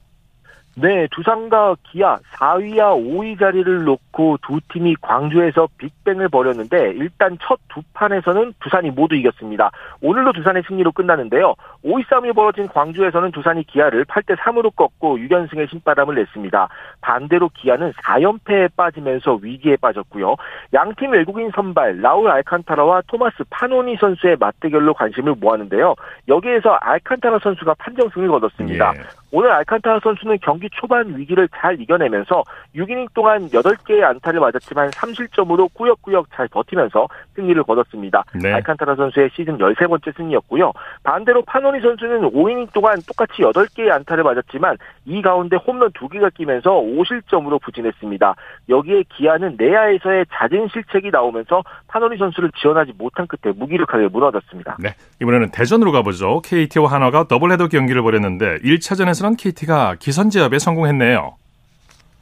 네, 0.75 1.07
두산과 1.11 1.75
기아 1.83 2.17
4위와 2.33 2.95
5위 2.95 3.39
자리를 3.39 3.83
놓고 3.83 4.37
두 4.41 4.59
팀이 4.71 4.95
광주에서 5.01 5.67
빅뱅을 5.77 6.29
벌였는데 6.29 6.93
일단 6.95 7.37
첫 7.41 7.61
두 7.71 7.81
판에서는 7.93 8.53
두산이 8.59 8.91
모두 8.91 9.15
이겼습니다. 9.15 9.71
오늘도 10.01 10.33
두산의 10.33 10.63
승리로 10.67 10.91
끝나는데요. 10.91 11.55
5위 11.85 12.07
싸움이 12.09 12.33
벌어진 12.33 12.67
광주에서는 12.67 13.31
두산이 13.31 13.63
기아를 13.65 14.05
8대 14.05 14.35
3으로 14.37 14.75
꺾고 14.75 15.17
6연승의 15.17 15.69
신바람을 15.69 16.15
냈습니다. 16.15 16.67
반대로 17.01 17.49
기아는 17.53 17.93
4연패에 17.93 18.75
빠지면서 18.75 19.39
위기에 19.41 19.77
빠졌고요. 19.77 20.35
양팀 20.73 21.11
외국인 21.11 21.49
선발 21.55 22.01
라울 22.01 22.29
알칸타라와 22.29 23.03
토마스 23.07 23.43
파노니 23.49 23.97
선수의 23.97 24.37
맞대결로 24.39 24.93
관심을 24.93 25.35
모았는데요. 25.39 25.95
여기에서 26.27 26.71
알칸타라 26.73 27.39
선수가 27.39 27.73
판정승을 27.75 28.27
거뒀습니다. 28.27 28.93
예. 28.95 29.20
오늘 29.31 29.51
알칸타라 29.51 29.99
선수는 30.03 30.39
경기 30.41 30.69
초반 30.71 31.17
위기를 31.17 31.47
잘 31.55 31.79
이겨내면서 31.79 32.43
6이닝 32.75 33.13
동안 33.13 33.47
8개의 33.49 34.03
안타를 34.03 34.41
맞았지만 34.41 34.89
3실점으로 34.89 35.73
꾸역꾸역 35.73 36.27
잘 36.35 36.49
버티면서 36.49 37.07
승리를 37.35 37.63
거뒀습니다. 37.63 38.23
네. 38.41 38.53
알칸타라 38.53 38.95
선수의 38.95 39.29
시즌 39.33 39.57
13번째 39.57 40.15
승리였고요. 40.17 40.73
반대로 41.03 41.41
파노니 41.43 41.81
선수는 41.81 42.31
5이닝 42.31 42.73
동안 42.73 42.97
똑같이 43.07 43.41
8개의 43.41 43.91
안타를 43.91 44.23
맞았지만 44.23 44.77
이 45.05 45.21
가운데 45.21 45.55
홈런 45.55 45.91
2개가 45.91 46.33
끼면서 46.33 46.71
5실점으로 46.71 47.61
부진했습니다. 47.61 48.35
여기에 48.67 49.03
기아는 49.15 49.55
내야에서의 49.57 50.25
잦은 50.29 50.67
실책이 50.73 51.09
나오면서 51.11 51.63
파노니 51.87 52.17
선수를 52.17 52.51
지원하지 52.61 52.93
못한 52.97 53.27
끝에 53.27 53.53
무기력하게 53.55 54.09
무너졌습니다. 54.09 54.75
네. 54.79 54.93
이번에는 55.21 55.51
대전으로 55.51 55.93
가보죠. 55.93 56.41
KT와 56.41 56.91
한화가 56.91 57.27
더블헤더 57.29 57.69
경기를 57.69 58.01
벌였는데 58.01 58.57
1차전에서는 58.59 59.35
KT가 59.35 59.97
기선제압에 59.99 60.57
성공했네요. 60.57 61.37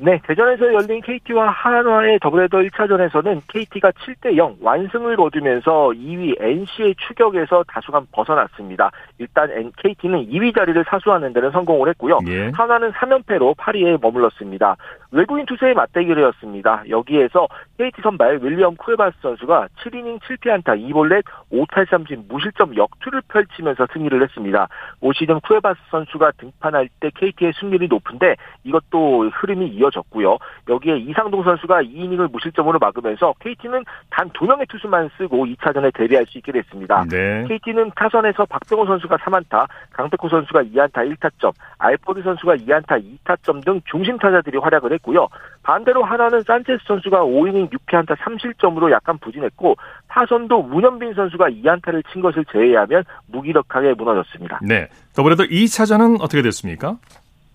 네, 0.01 0.18
대전에서 0.25 0.74
열린 0.74 1.01
KT와 1.01 1.50
한화의 1.50 2.20
더블헤더 2.22 2.60
1차전에서는 2.60 3.41
KT가 3.50 3.91
7대 3.91 4.38
0 4.38 4.56
완승을 4.62 5.18
거두면서 5.18 5.89
2위 5.89 6.41
NC의 6.41 6.96
추격에서 6.96 7.65
다소간 7.68 8.08
벗어났습니다. 8.13 8.91
일단 9.18 9.50
KT는 9.75 10.29
2위 10.29 10.56
자리를 10.56 10.82
사수하는 10.88 11.34
데는 11.34 11.51
성공을 11.51 11.89
했고요. 11.89 12.20
예. 12.27 12.50
한화는 12.53 12.94
3연패로 12.94 13.58
8위에 13.58 14.00
머물렀습니다. 14.01 14.77
외국인 15.12 15.46
투수의 15.46 15.74
맞대결이었습니다. 15.74 16.84
여기에서 16.89 17.50
KT 17.77 18.01
선발 18.01 18.39
윌리엄 18.41 18.77
쿠에바스 18.77 19.18
선수가 19.22 19.68
7이닝 19.84 20.22
7피안타 20.22 20.79
2볼넷 20.79 21.24
5탈삼진 21.51 22.29
무실점 22.29 22.77
역투를 22.77 23.22
펼치면서 23.27 23.88
승리를 23.91 24.22
했습니다. 24.22 24.70
올 25.01 25.13
시즌 25.13 25.41
쿠에바스 25.41 25.79
선수가 25.89 26.32
등판할 26.38 26.88
때 27.01 27.10
KT의 27.15 27.53
승률이 27.60 27.88
높은데 27.89 28.36
이것도 28.63 29.29
흐름이 29.34 29.68
이어 29.68 29.88
졌고요. 29.91 30.38
여기에 30.67 30.98
이상동 31.00 31.43
선수가 31.43 31.84
2이닝을 31.84 32.31
무실점으로 32.31 32.79
막으면서 32.79 33.34
KT는 33.39 33.84
단 34.10 34.29
두 34.34 34.46
명의 34.46 34.65
투수만 34.67 35.10
쓰고 35.17 35.46
2차전에 35.48 35.93
대비할 35.93 36.25
수 36.27 36.38
있게 36.38 36.51
됐습니다. 36.51 37.03
네. 37.10 37.43
KT는 37.48 37.91
타선에서 37.96 38.46
박병호 38.46 38.86
선수가 38.86 39.17
3안타, 39.17 39.67
강백호 39.91 40.29
선수가 40.29 40.63
2안타 40.63 40.93
1타점, 41.17 41.51
알포드 41.77 42.22
선수가 42.22 42.55
2안타 42.58 43.03
2타점 43.25 43.65
등 43.65 43.81
중심 43.89 44.17
타자들이 44.17 44.58
활약을 44.60 44.93
했고요. 44.93 45.27
반대로 45.63 46.03
하나는 46.03 46.41
산체스 46.43 46.84
선수가 46.88 47.19
5이닝 47.25 47.69
6피안타 47.72 48.15
3실점으로 48.17 48.91
약간 48.91 49.17
부진했고 49.17 49.75
타선도 50.08 50.63
문현빈 50.63 51.13
선수가 51.15 51.50
2안타를 51.50 52.03
친 52.12 52.22
것을 52.22 52.46
제외하면 52.51 53.03
무기력하게 53.27 53.93
무너졌습니다. 53.96 54.60
네. 54.63 54.88
더블헤더 55.15 55.43
2차전은 55.43 56.22
어떻게 56.22 56.41
됐습니까? 56.41 56.98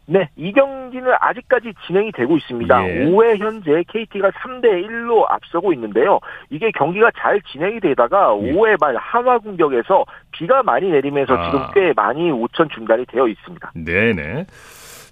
네, 0.06 0.28
이 0.36 0.52
경기는 0.52 1.10
아직까지 1.18 1.72
진행이 1.86 2.12
되고 2.12 2.36
있습니다. 2.36 2.88
예. 2.88 3.06
5회 3.06 3.38
현재 3.38 3.82
KT가 3.88 4.30
3대 4.30 4.86
1로 4.86 5.24
앞서고 5.30 5.72
있는데요. 5.72 6.20
이게 6.50 6.70
경기가 6.72 7.10
잘 7.18 7.40
진행이 7.50 7.80
되다가 7.80 8.36
예. 8.42 8.52
5회 8.52 8.78
말 8.80 8.96
한화 8.96 9.38
공격에서 9.38 10.04
비가 10.30 10.62
많이 10.62 10.90
내리면서 10.90 11.34
아. 11.34 11.50
지금 11.50 11.66
꽤 11.74 11.92
많이 11.94 12.30
우천 12.30 12.68
중단이 12.74 13.06
되어 13.06 13.28
있습니다. 13.28 13.72
네네. 13.74 14.46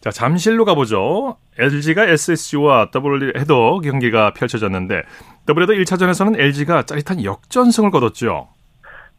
자, 0.01 0.11
잠실로 0.11 0.65
가보죠. 0.65 1.37
LG가 1.59 2.07
SSG와 2.09 2.91
더블헤더 2.91 3.79
경기가 3.81 4.33
펼쳐졌는데 4.33 5.03
더블헤더 5.47 5.75
1차전에서는 5.75 6.39
LG가 6.39 6.83
짜릿한 6.83 7.25
역전승을 7.25 7.91
거뒀죠. 7.91 8.49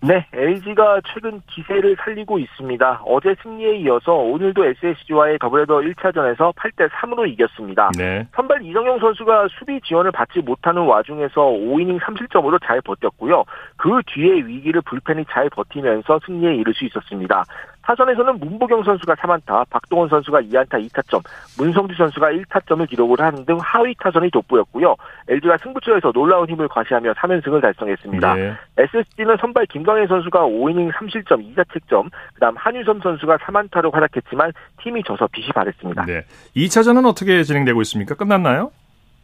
네, 0.06 0.26
LG가 0.34 1.00
최근 1.14 1.42
기세를 1.48 1.96
살리고 1.98 2.38
있습니다. 2.38 3.04
어제 3.06 3.34
승리에 3.42 3.78
이어서 3.78 4.12
오늘도 4.12 4.66
SSG와의 4.66 5.40
더블헤더 5.40 5.76
1차전에서 5.76 6.54
8대 6.56 6.90
3으로 6.90 7.26
이겼습니다. 7.32 7.90
네. 7.98 8.28
선발 8.36 8.66
이정용 8.66 9.00
선수가 9.00 9.48
수비 9.58 9.80
지원을 9.80 10.12
받지 10.12 10.42
못하는 10.42 10.82
와중에서 10.82 11.42
5이닝 11.42 12.02
3실점으로 12.02 12.60
잘 12.66 12.82
버텼고요. 12.82 13.46
그 13.78 14.02
뒤에 14.08 14.46
위기를 14.46 14.82
불펜이 14.82 15.24
잘 15.32 15.50
버티면서 15.50 16.20
승리에 16.26 16.54
이를 16.56 16.74
수 16.74 16.84
있었습니다. 16.84 17.46
타선에서는 17.84 18.40
문보경 18.40 18.84
선수가 18.84 19.16
3안타, 19.16 19.70
박동원 19.70 20.10
선수가 20.10 20.42
2안타 20.42 20.90
2타점, 20.90 21.22
문성주 21.58 21.96
선수가 21.96 22.32
1타점을 22.32 22.90
기록을 22.90 23.20
하는 23.20 23.46
등 23.46 23.58
하위 23.62 23.94
타선이 24.00 24.32
돋보였고요. 24.32 24.96
LG가 25.28 25.58
승부처에서 25.58 26.12
놀라운 26.12 26.50
힘을 26.50 26.68
과시하며 26.68 27.14
3연승을 27.14 27.62
달성했습니다. 27.62 28.34
네. 28.36 28.54
SSG는 28.78 29.38
선발 29.40 29.66
김광현 29.68 30.08
선수가 30.08 30.40
5이닝 30.40 30.92
3실점 30.94 31.56
2자책점, 31.56 32.10
그다음 32.34 32.56
한유섬 32.58 33.02
선수가 33.02 33.38
3안타로 33.38 33.94
활약했지만 33.94 34.54
팀이 34.82 35.04
져서 35.04 35.28
빛이 35.32 35.50
발했습니다. 35.50 36.06
네. 36.06 36.24
2차전은 36.56 37.06
어떻게 37.06 37.44
진행되고 37.44 37.82
있습니까? 37.82 38.16
끝났나요? 38.16 38.72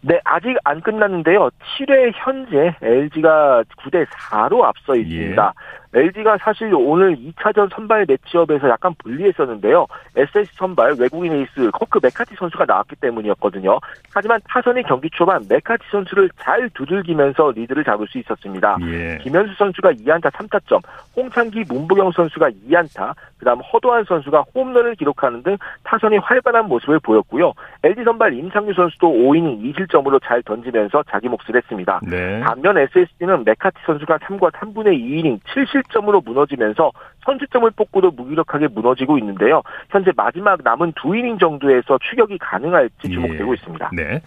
네, 0.01 0.19
아직 0.23 0.55
안 0.63 0.79
끝났는데요. 0.79 1.49
7회 1.49 2.11
현재 2.15 2.73
LG가 2.81 3.63
9대 3.77 4.05
4로 4.05 4.63
앞서 4.63 4.95
있습니다. 4.95 5.53
LG가 5.93 6.37
사실 6.37 6.71
오늘 6.73 7.15
2차전 7.15 7.73
선발 7.73 8.05
매치업에서 8.07 8.69
약간 8.69 8.93
불리했었는데요. 8.99 9.87
SSG 10.15 10.55
선발 10.55 10.95
외국인 10.99 11.33
에이스 11.33 11.71
커크 11.71 11.99
맥카티 12.01 12.35
선수가 12.35 12.65
나왔기 12.65 12.95
때문이었거든요. 12.97 13.79
하지만 14.13 14.39
타선이 14.47 14.83
경기 14.83 15.09
초반 15.11 15.41
맥카티 15.49 15.83
선수를 15.91 16.29
잘 16.37 16.69
두들기면서 16.71 17.51
리드를 17.55 17.83
잡을 17.83 18.07
수 18.07 18.19
있었습니다. 18.19 18.77
예. 18.81 19.17
김현수 19.21 19.55
선수가 19.55 19.93
2안타 19.93 20.31
3타점, 20.31 20.81
홍창기 21.15 21.65
문보경 21.67 22.11
선수가 22.11 22.49
2안타, 22.69 23.15
그다음 23.39 23.59
허도환 23.59 24.03
선수가 24.03 24.43
홈런을 24.53 24.95
기록하는 24.95 25.41
등 25.41 25.57
타선이 25.83 26.17
활발한 26.17 26.67
모습을 26.67 26.99
보였고요. 26.99 27.53
LG 27.83 28.03
선발 28.03 28.33
임상규 28.33 28.73
선수도 28.73 29.09
5이닝 29.11 29.73
2실점으로 29.73 30.21
잘 30.23 30.43
던지면서 30.43 31.03
자기 31.09 31.29
몫을 31.29 31.55
했습니다. 31.55 32.01
네. 32.03 32.41
반면 32.41 32.77
SSG는 32.77 33.45
메카티 33.45 33.77
선수가 33.85 34.17
3과 34.19 34.51
3분의 34.51 34.99
2이닝 34.99 35.39
7실 35.43 35.78
점으로 35.91 36.21
무너지면서 36.21 36.91
선취점을 37.25 37.69
뽑고도 37.71 38.11
무기력하게 38.11 38.67
무너지고 38.67 39.17
있는데요. 39.19 39.61
현재 39.89 40.11
마지막 40.15 40.59
남은 40.63 40.93
2이닝 40.93 41.39
정도에서 41.39 41.97
추격이 42.09 42.37
가능할지 42.39 43.09
주목되고 43.09 43.51
예. 43.51 43.53
있습니다. 43.55 43.91
네. 43.93 44.21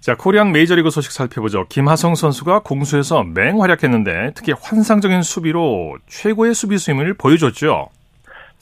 자, 0.00 0.14
코리안 0.14 0.52
메이저리그 0.52 0.90
소식 0.90 1.12
살펴보죠. 1.12 1.64
김하성 1.68 2.14
선수가 2.14 2.60
공수에서 2.60 3.24
맹활약했는데 3.24 4.32
특히 4.34 4.52
환상적인 4.52 5.22
수비로 5.22 5.96
최고의 6.06 6.52
수비수임을 6.52 7.14
보여줬죠. 7.14 7.88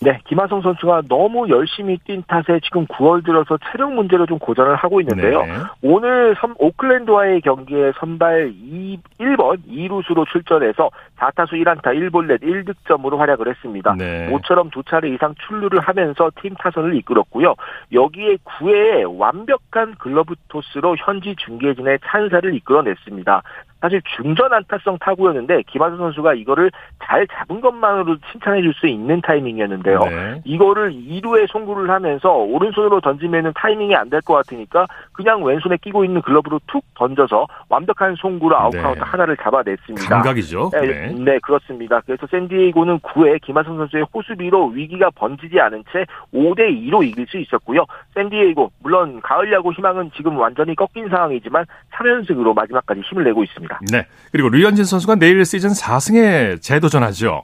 네, 0.02 0.18
김하성 0.26 0.62
선수가 0.62 1.02
너무 1.08 1.48
열심히 1.48 1.96
뛴 2.04 2.22
탓에 2.26 2.60
지금 2.64 2.86
9월 2.86 3.24
들어서 3.24 3.56
체력 3.70 3.92
문제로 3.92 4.26
좀 4.26 4.38
고전을 4.38 4.74
하고 4.76 5.00
있는데요. 5.00 5.42
네. 5.42 5.52
오늘 5.82 6.34
선- 6.40 6.54
오클랜드와의 6.58 7.40
경기에 7.42 7.92
선발 7.98 8.52
2, 8.54 8.98
1번 9.20 9.58
2루수로 9.68 10.26
출전해서 10.30 10.90
4타수 11.18 11.52
1안타 11.52 11.82
1볼넷 11.94 12.42
1득점으로 12.42 13.16
활약을 13.18 13.48
했습니다. 13.48 13.94
네. 13.96 14.28
모처럼 14.28 14.70
두 14.70 14.82
차례 14.82 15.08
이상 15.10 15.34
출루를 15.46 15.80
하면서 15.80 16.30
팀 16.40 16.54
타선을 16.54 16.94
이끌었고요. 16.96 17.54
여기에 17.92 18.36
9회에 18.44 19.18
완벽한 19.18 19.94
글러브 19.98 20.34
토스로 20.48 20.96
현지 20.98 21.34
중계진의 21.36 21.98
찬사를 22.04 22.54
이끌어냈습니다. 22.54 23.42
사실 23.82 24.00
중전 24.16 24.52
안타성 24.52 24.96
타구였는데 25.00 25.62
김하성 25.66 25.98
선수가 25.98 26.34
이거를 26.34 26.70
잘 27.04 27.26
잡은 27.26 27.60
것만으로 27.60 28.16
칭찬해 28.30 28.62
줄 28.62 28.72
수 28.74 28.86
있는 28.86 29.20
타이밍이었는데요. 29.20 29.98
네. 30.04 30.40
이거를 30.44 30.92
2루에 30.92 31.46
송구를 31.50 31.90
하면서 31.90 32.32
오른손으로 32.32 33.00
던지면은 33.02 33.52
타이밍이 33.54 33.94
안 33.94 34.08
될 34.08 34.22
것 34.22 34.34
같으니까 34.34 34.86
그냥 35.12 35.42
왼손에 35.44 35.76
끼고 35.78 36.04
있는 36.04 36.22
글러브로 36.22 36.60
툭 36.68 36.84
던져서 36.94 37.46
완벽한 37.68 38.14
송구로 38.16 38.56
아웃카운트 38.56 38.98
네. 38.98 39.04
하나를 39.04 39.36
잡아냈습니다. 39.36 40.08
감각이죠. 40.08 40.70
네, 40.72 40.80
네. 40.80 41.12
네, 41.18 41.38
그렇습니다. 41.40 42.00
그래서 42.06 42.26
샌디에이고는 42.30 43.00
9회 43.00 43.40
김하성 43.42 43.76
선수의 43.78 44.06
호수비로 44.14 44.68
위기가 44.68 45.10
번지지 45.10 45.58
않은 45.60 45.84
채 45.92 46.04
5대 46.32 46.60
2로 46.88 47.04
이길 47.04 47.26
수 47.26 47.36
있었고요. 47.38 47.84
샌디에이고 48.14 48.70
물론 48.82 49.20
가을 49.22 49.52
야구 49.52 49.72
희망은 49.72 50.12
지금 50.16 50.38
완전히 50.38 50.74
꺾인 50.76 51.08
상황이지만 51.08 51.64
3연승으로 51.92 52.54
마지막까지 52.54 53.00
힘을 53.00 53.24
내고 53.24 53.42
있습니다. 53.42 53.71
네. 53.90 54.06
그리고 54.30 54.48
류현진 54.48 54.84
선수가 54.84 55.16
내일 55.16 55.44
시즌 55.44 55.70
4승에 55.70 56.60
재도전하죠. 56.62 57.42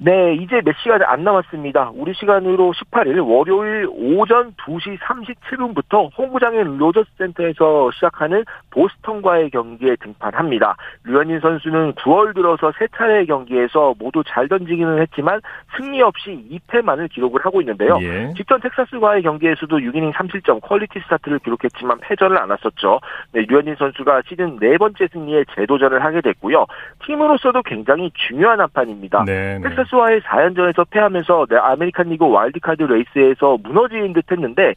네, 0.00 0.34
이제 0.34 0.60
몇 0.64 0.76
시간 0.80 1.02
안 1.02 1.24
남았습니다. 1.24 1.90
우리 1.94 2.14
시간으로 2.14 2.72
18일 2.72 3.26
월요일 3.28 3.88
오전 3.90 4.52
2시 4.52 4.96
37분부터 4.98 6.16
홈구장인 6.16 6.78
로저스 6.78 7.08
센터에서 7.18 7.90
시작하는 7.92 8.44
보스턴과의 8.70 9.50
경기에 9.50 9.96
등판합니다. 9.96 10.76
류현진 11.04 11.40
선수는 11.40 11.94
9월 11.94 12.34
들어서 12.34 12.72
세 12.78 12.86
차례 12.96 13.24
경기에서 13.24 13.94
모두 13.98 14.22
잘 14.26 14.46
던지기는 14.48 15.00
했지만 15.02 15.40
승리 15.76 16.00
없이 16.00 16.44
2패만을 16.48 17.10
기록을 17.10 17.44
하고 17.44 17.60
있는데요. 17.60 17.98
예. 18.00 18.32
직전 18.36 18.60
텍사스과의 18.60 19.22
경기에서도 19.22 19.76
6이닝 19.78 20.12
3실점 20.12 20.60
퀄리티 20.62 21.00
스타트를 21.00 21.40
기록했지만 21.40 21.98
패전을 22.02 22.38
안았었죠. 22.38 23.00
네, 23.32 23.44
류현진 23.48 23.74
선수가 23.76 24.22
시즌 24.28 24.58
네 24.60 24.78
번째 24.78 25.08
승리에 25.12 25.44
재도전을 25.56 26.04
하게 26.04 26.20
됐고요. 26.20 26.66
팀으로서도 27.04 27.62
굉장히 27.62 28.12
중요한 28.14 28.60
한판입니다. 28.60 29.24
네. 29.24 29.58
네. 29.58 29.68
텍사스와의 29.68 30.20
4연전에서 30.20 30.88
패하면서 30.90 31.46
네, 31.50 31.56
아메리칸 31.56 32.08
리그 32.08 32.28
와일드카드 32.28 32.82
레이스에서 32.82 33.58
무너지는 33.62 34.12
듯 34.12 34.30
했는데 34.30 34.74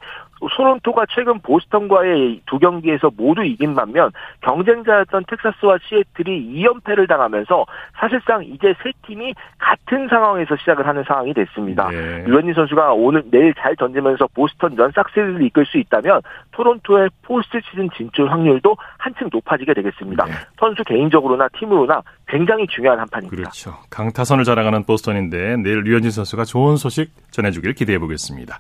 토론토가 0.50 1.06
최근 1.10 1.40
보스턴과의 1.40 2.42
두 2.46 2.60
경기에서 2.60 3.10
모두 3.16 3.44
이긴 3.44 3.76
반면 3.76 4.12
경쟁자였던 4.42 5.26
텍사스와 5.28 5.78
시애틀이 5.88 6.54
2연패를 6.56 7.08
당하면서 7.08 7.66
사실상 8.00 8.44
이제 8.44 8.74
세 8.84 8.92
팀이 9.08 9.34
같은 9.58 10.08
상황에서 10.08 10.56
시작을 10.58 10.86
하는 10.88 11.04
상황이 11.08 11.34
됐습니다. 11.34 11.90
네. 11.90 12.24
류현진 12.28 12.54
선수가 12.54 12.94
오늘 12.94 13.24
내일 13.32 13.54
잘 13.56 13.76
던지면서 13.76 14.28
보스턴전 14.34 14.78
싹쓸이를 14.78 15.42
이끌 15.44 15.66
수 15.66 15.78
있다면 15.78 16.22
토론토의 16.52 17.10
포스트 17.24 17.60
시즌 17.70 17.90
진출 17.96 18.32
확률도 18.32 18.76
한층 18.98 19.30
높아지게 19.32 19.74
되겠습니다. 19.74 20.26
네. 20.26 20.32
선수 20.60 20.84
개인적으로나 20.84 21.48
팀으로나 21.58 22.02
굉장히 22.28 22.68
중요한 22.68 23.00
한 23.00 23.08
판입니다. 23.12 23.38
그렇죠. 23.38 23.74
강타선을 23.90 24.44
자랑하는 24.44 24.84
보스턴인데 24.84 25.58
내일 25.58 25.82
류현진 25.82 26.12
선수가 26.12 26.46
좋은 26.46 26.78
소식 26.78 27.12
전해주길 27.32 27.74
기대해 27.74 28.00
보겠습니다. 28.00 28.60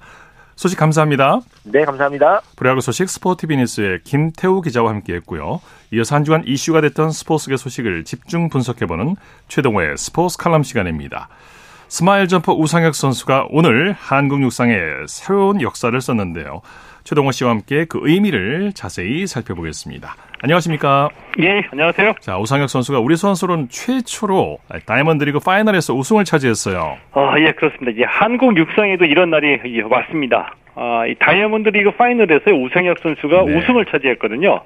소식 0.55 0.77
감사합니다. 0.77 1.39
네, 1.63 1.85
감사합니다. 1.85 2.41
프로야구 2.55 2.81
소식 2.81 3.09
스포티비 3.09 3.57
뉴스의 3.57 4.01
김태우 4.03 4.61
기자와 4.61 4.89
함께했고요. 4.91 5.61
이어서 5.93 6.15
한 6.15 6.23
주간 6.23 6.43
이슈가 6.45 6.81
됐던 6.81 7.11
스포츠계 7.11 7.57
소식을 7.57 8.05
집중 8.05 8.49
분석해보는 8.49 9.15
최동호의 9.47 9.97
스포츠 9.97 10.37
칼럼 10.37 10.63
시간입니다. 10.63 11.29
스마일 11.87 12.29
점퍼 12.29 12.53
우상혁 12.53 12.95
선수가 12.95 13.47
오늘 13.49 13.91
한국 13.91 14.41
육상에 14.41 14.75
새로운 15.07 15.61
역사를 15.61 15.99
썼는데요. 15.99 16.61
최동호 17.03 17.31
씨와 17.31 17.51
함께 17.51 17.85
그 17.85 17.99
의미를 18.01 18.71
자세히 18.73 19.27
살펴보겠습니다. 19.27 20.15
안녕하십니까? 20.43 21.09
예, 21.39 21.61
안녕하세요. 21.71 22.15
자, 22.19 22.37
우상혁 22.37 22.69
선수가 22.69 22.99
우리 22.99 23.15
선수로는 23.15 23.69
최초로 23.69 24.57
다이아몬드 24.85 25.23
리그 25.23 25.39
파이널에서 25.39 25.93
우승을 25.93 26.25
차지했어요. 26.25 26.97
아, 27.13 27.35
예, 27.39 27.51
그렇습니다. 27.51 27.91
이제 27.91 28.03
한국 28.07 28.57
육상에도 28.57 29.05
이런 29.05 29.29
날이 29.29 29.59
예, 29.65 29.81
왔습니다. 29.81 30.55
아, 30.75 31.05
이 31.05 31.15
다이아몬드 31.19 31.69
리그 31.69 31.91
파이널에서 31.91 32.51
우상혁 32.51 32.99
선수가 32.99 33.43
네. 33.43 33.57
우승을 33.57 33.85
차지했거든요. 33.85 34.61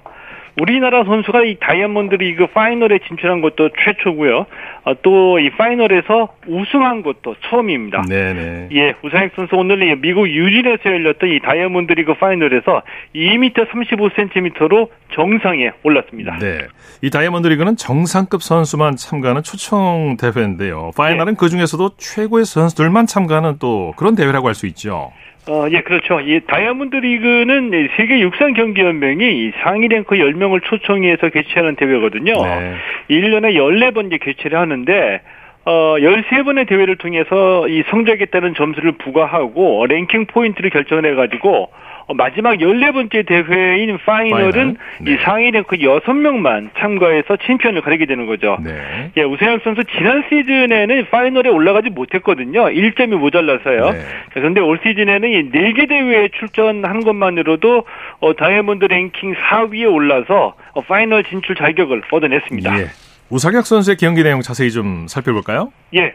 우리나라 0.60 1.04
선수가 1.04 1.44
이 1.44 1.58
다이아몬드 1.60 2.16
리그 2.16 2.48
파이널에 2.48 3.00
진출한 3.08 3.42
것도 3.42 3.70
최초고요. 3.84 4.46
아, 4.86 4.94
또이 5.02 5.50
파이널에서 5.52 6.30
우승한 6.48 7.02
것도 7.02 7.36
처음입니다. 7.50 8.04
네네. 8.08 8.70
예, 8.74 8.94
우상혁 9.04 9.32
선수 9.36 9.56
오늘 9.56 9.82
이 9.84 9.96
미국 10.00 10.28
유진에서 10.30 10.84
열렸던 10.86 11.30
이 11.30 11.40
다이아몬드 11.40 11.94
리그 11.94 12.14
파이널에서 12.14 12.84
2m 13.16 13.68
35cm로 13.70 14.90
정상에 15.14 15.72
올랐습니다. 15.84 16.38
네. 16.40 16.60
이 17.02 17.10
다이아몬드 17.10 17.48
리그는 17.48 17.76
정상급 17.76 18.42
선수만 18.42 18.96
참가하는 18.96 19.44
초청 19.44 20.18
대회인데요. 20.18 20.92
파이널은 20.96 21.36
그 21.36 21.50
중에서도 21.50 21.98
최고의 21.98 22.46
선수들만 22.46 23.08
참가하는 23.08 23.58
또 23.60 23.94
그런 23.98 24.16
대회라고 24.16 24.48
할 24.48 24.56
수 24.56 24.68
있죠. 24.68 25.12
어, 25.48 25.68
예, 25.72 25.82
그렇죠. 25.82 26.20
이 26.22 26.40
다이아몬드 26.48 26.96
리그는 26.96 27.72
이 27.72 27.88
세계 27.98 28.20
육상 28.20 28.54
경기 28.54 28.82
연맹이 28.82 29.24
이 29.24 29.52
상위 29.62 29.88
랭커 29.88 30.16
10명을 30.16 30.64
초청해서 30.64 31.30
개최하는 31.30 31.76
대회거든요. 31.76 32.34
네. 32.34 32.76
1년에 33.10 33.54
14번 33.54 34.08
이제 34.08 34.18
개최를 34.18 34.58
하는데 34.58 35.22
어, 35.66 35.96
13번의 36.00 36.68
대회를 36.68 36.96
통해서 36.98 37.68
이 37.68 37.84
성적에 37.90 38.26
따른 38.26 38.54
점수를 38.56 38.94
부과하고 38.94 39.86
랭킹 39.88 40.28
포인트를 40.28 40.70
결정을 40.70 41.06
해 41.06 41.16
가지고 41.16 41.64
어, 41.64 41.70
마지막 42.14 42.56
14번째 42.58 43.26
대회인 43.26 43.98
파이널은 44.06 44.52
파이널? 44.52 44.76
네. 45.02 45.14
이 45.14 45.18
상위 45.24 45.50
랭크 45.52 45.78
6명만 45.78 46.70
참가해서 46.78 47.38
챔피언을 47.46 47.82
가리게 47.82 48.06
되는 48.06 48.26
거죠. 48.28 48.58
네. 48.64 49.12
예, 49.18 49.24
우상혁 49.24 49.62
선수 49.64 49.84
지난 49.98 50.24
시즌에는 50.30 51.08
파이널에 51.10 51.50
올라가지 51.50 51.90
못했거든요. 51.90 52.66
1점이 52.66 53.16
모자라서요. 53.18 53.90
네. 53.92 54.00
자, 54.00 54.06
그런데 54.34 54.62
올 54.62 54.80
시즌에는 54.84 55.30
이 55.30 55.52
4개 55.52 55.90
대회에 55.90 56.30
출전한 56.40 57.00
것만으로도 57.04 57.86
어, 58.20 58.34
다이아몬드 58.36 58.86
랭킹 58.86 59.34
4위에 59.34 59.92
올라서 59.92 60.56
어, 60.74 60.82
파이널 60.82 61.24
진출 61.24 61.56
자격을 61.56 62.04
얻어냈습니다. 62.12 62.80
예. 62.80 62.88
우상혁 63.30 63.66
선수의 63.66 63.98
경기 63.98 64.22
내용 64.22 64.42
자세히 64.42 64.70
좀 64.70 65.08
살펴볼까요? 65.08 65.72
예. 65.96 66.14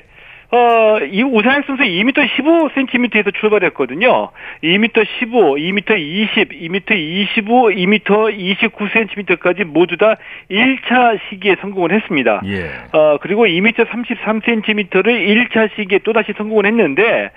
어, 0.53 0.99
이 0.99 1.23
오상혁 1.23 1.65
선수 1.65 1.83
2m 1.85 2.13
15cm에서 2.13 3.33
출발했거든요. 3.35 4.31
2m 4.65 5.07
15, 5.19 5.55
2m 5.55 5.99
20, 5.99 6.49
2m 6.49 6.91
25, 6.91 7.71
2m 7.71 8.03
29cm까지 8.03 9.65
모두 9.65 9.97
다 9.97 10.17
1차 10.51 11.21
시기에 11.29 11.57
성공을 11.61 11.93
했습니다. 11.93 12.43
예. 12.47 12.69
어, 12.93 13.19
그리고 13.21 13.47
2m 13.47 13.87
33cm를 13.87 15.05
1차 15.07 15.71
시기에 15.77 15.99
또다시 15.99 16.33
성공을 16.37 16.67
했는데, 16.67 17.31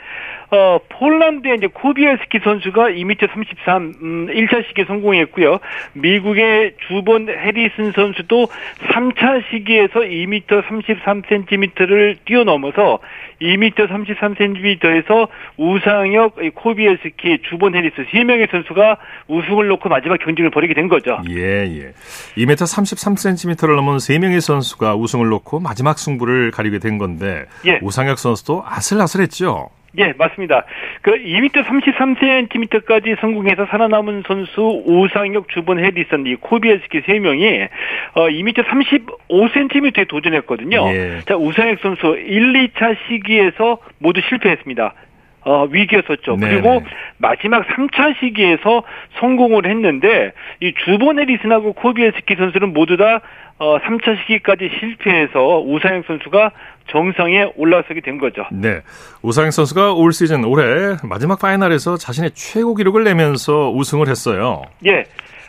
어, 0.49 0.79
폴란드의 0.89 1.57
이제 1.57 1.67
코비엘스키 1.67 2.39
선수가 2.43 2.89
2m 2.89 3.29
33, 3.31 3.93
음, 4.01 4.27
1차 4.27 4.67
시기에 4.67 4.85
성공했고요. 4.85 5.59
미국의 5.93 6.73
주본 6.87 7.29
해리슨 7.29 7.91
선수도 7.91 8.47
3차 8.89 9.43
시기에서 9.49 9.99
2m 9.99 10.45
33cm를 10.47 12.17
뛰어넘어서 12.25 12.99
2m 13.41 13.73
33cm에서 13.75 15.27
우상혁, 15.57 16.35
코비엘스키, 16.55 17.39
주본 17.49 17.75
해리스 17.75 18.05
3명의 18.11 18.49
선수가 18.49 18.97
우승을 19.27 19.67
놓고 19.67 19.89
마지막 19.89 20.17
경쟁을 20.17 20.49
벌이게 20.51 20.73
된 20.73 20.87
거죠. 20.87 21.19
예, 21.29 21.65
예. 21.65 21.93
2m 22.37 22.55
33cm를 22.55 23.75
넘은 23.75 23.97
3명의 23.97 24.39
선수가 24.39 24.95
우승을 24.95 25.27
놓고 25.27 25.59
마지막 25.59 25.99
승부를 25.99 26.51
가리게 26.51 26.79
된 26.79 26.97
건데 26.97 27.45
예. 27.65 27.79
우상혁 27.81 28.19
선수도 28.19 28.63
아슬아슬했죠. 28.65 29.69
예, 29.97 30.13
맞습니다. 30.17 30.65
그 31.01 31.11
2m 31.11 31.63
33cm까지 31.63 33.19
성공해서 33.19 33.65
살아남은 33.67 34.23
선수 34.25 34.83
우상혁, 34.85 35.49
주본 35.49 35.83
해리슨, 35.83 36.25
이 36.25 36.35
코비에스키 36.35 37.01
세 37.05 37.19
명이 37.19 37.67
어 38.15 38.27
2m 38.27 38.63
35cm에 38.63 40.07
도전했거든요. 40.07 40.87
예. 40.93 41.19
자, 41.25 41.35
우상혁 41.35 41.79
선수 41.81 42.07
1, 42.17 42.53
2차 42.53 42.97
시기에서 43.07 43.77
모두 43.99 44.21
실패했습니다. 44.27 44.93
어, 45.45 45.65
위기였었죠. 45.69 46.37
네네. 46.37 46.51
그리고 46.51 46.81
마지막 47.17 47.67
3차 47.67 48.19
시기에서 48.19 48.83
성공을 49.19 49.69
했는데 49.69 50.31
이 50.61 50.73
주본 50.85 51.19
해리슨하고 51.19 51.73
코비에스키 51.73 52.35
선수는 52.35 52.73
모두 52.73 52.97
다 52.97 53.21
어, 53.59 53.77
3차 53.79 54.19
시기까지 54.21 54.69
실패해서 54.79 55.61
우상혁 55.61 56.05
선수가 56.07 56.51
정상에 56.87 57.51
올라서게 57.55 58.01
된 58.01 58.17
거죠. 58.17 58.45
네. 58.51 58.81
우상혁 59.21 59.53
선수가 59.53 59.93
올 59.93 60.11
시즌 60.11 60.43
올해 60.43 60.97
마지막 61.03 61.39
파이널에서 61.39 61.97
자신의 61.97 62.31
최고 62.31 62.75
기록을 62.75 63.03
내면서 63.03 63.71
우승을 63.71 64.07
했어요. 64.09 64.63
예. 64.85 65.03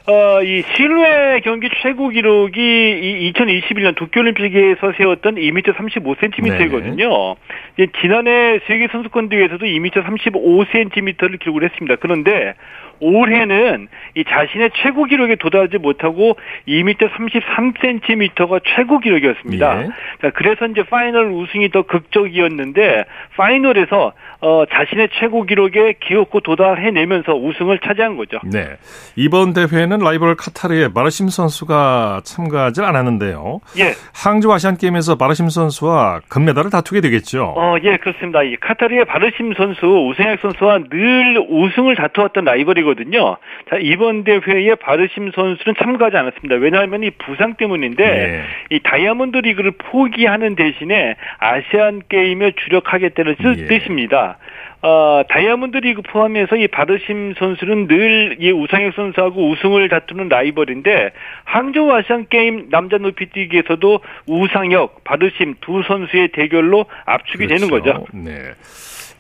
어, 0.07 0.43
이 0.43 0.63
실외 0.77 1.41
경기 1.41 1.71
최고 1.83 2.11
기록이 2.11 2.61
이 2.61 3.33
2021년 3.33 3.97
도쿄올림픽에서 3.97 4.93
세웠던 4.99 5.37
2m 5.37 5.75
35cm이거든요. 5.75 7.37
예, 7.79 7.87
지난해 8.03 8.61
세계 8.67 8.87
선수권 8.89 9.31
대회에서도 9.31 9.65
2m 9.65 10.05
35cm를 10.05 11.41
기록을 11.41 11.65
했습니다. 11.65 11.97
그런데 11.97 12.55
올해는 13.01 13.89
이 14.15 14.25
자신의 14.25 14.71
최고 14.83 15.05
기록에 15.05 15.37
도달하지 15.37 15.79
못하고 15.79 16.37
2m 16.69 16.97
33cm가 17.11 18.61
최고 18.77 18.99
기록이었습니다. 18.99 19.83
예. 19.83 19.89
자, 20.23 20.31
그래서 20.35 20.67
이제 20.67 20.83
파이널 20.85 21.31
우승이 21.31 21.71
더 21.71 21.83
극적이었는데 21.83 23.05
파이널에서 23.37 24.13
어, 24.41 24.65
자신의 24.71 25.09
최고 25.19 25.45
기록에 25.45 25.95
기어코 26.01 26.41
도달해내면서 26.41 27.35
우승을 27.35 27.79
차지한 27.79 28.17
거죠. 28.17 28.39
네. 28.45 28.77
이번 29.17 29.55
대회는 29.55 30.01
라이벌 30.01 30.37
카타르의 30.37 30.91
바르심 30.95 31.29
선수가 31.29 32.21
참가하지 32.25 32.83
않았는데요. 32.83 33.61
예. 33.79 33.93
항저우 34.15 34.53
아시안 34.53 34.77
게임에서 34.77 35.17
바르심 35.17 35.49
선수와 35.49 36.21
금메달을 36.29 36.71
다투게 36.71 37.01
되겠죠. 37.01 37.55
어, 37.57 37.77
예, 37.85 37.97
그렇습니다. 37.97 38.43
이 38.43 38.57
카타르의 38.57 39.07
바르심 39.07 39.55
선수, 39.55 39.87
우상혁 39.87 40.41
선수와 40.41 40.81
늘 40.91 41.39
우승을 41.49 41.97
다투었던 41.97 42.45
라이벌이거든요. 42.45 43.37
자, 43.69 43.77
이번 43.81 44.25
대회에 44.25 44.75
바르심 44.77 45.31
선수는 45.35 45.75
참가하지 45.79 46.17
않았습니다. 46.17 46.57
왜냐하면 46.57 47.03
이 47.03 47.11
부상 47.11 47.55
때문인데, 47.55 48.05
네. 48.05 48.43
이 48.71 48.81
다이아몬드 48.81 49.39
리그를 49.39 49.73
포기하는 49.73 50.55
대신에 50.57 51.17
아시안 51.39 52.03
게임에 52.09 52.53
주력하겠다는 52.65 53.37
뜻- 53.37 53.59
예. 53.61 53.67
뜻입니다. 53.67 54.39
어, 54.83 55.23
다이아몬드 55.31 55.79
리그 55.79 56.03
포함해서 56.03 56.57
이 56.57 56.69
바르심 56.69 57.33
선수는 57.39 57.87
늘 57.89 58.37
이 58.39 58.51
우상혁 58.51 58.93
선수하고 58.95 59.49
우승을 59.49 59.89
다투는 59.89 60.29
라이벌인데 60.29 61.13
항저우 61.45 61.91
아시안 61.93 62.27
게임 62.29 62.69
남자 62.71 62.99
높이뛰기에서도 62.99 64.01
우상혁, 64.27 65.05
바르심 65.05 65.55
두 65.63 65.83
선수의 65.87 66.29
대결로 66.29 66.85
압축이 67.07 67.47
되는 67.47 67.69
거죠. 67.71 68.05
네. 68.13 68.33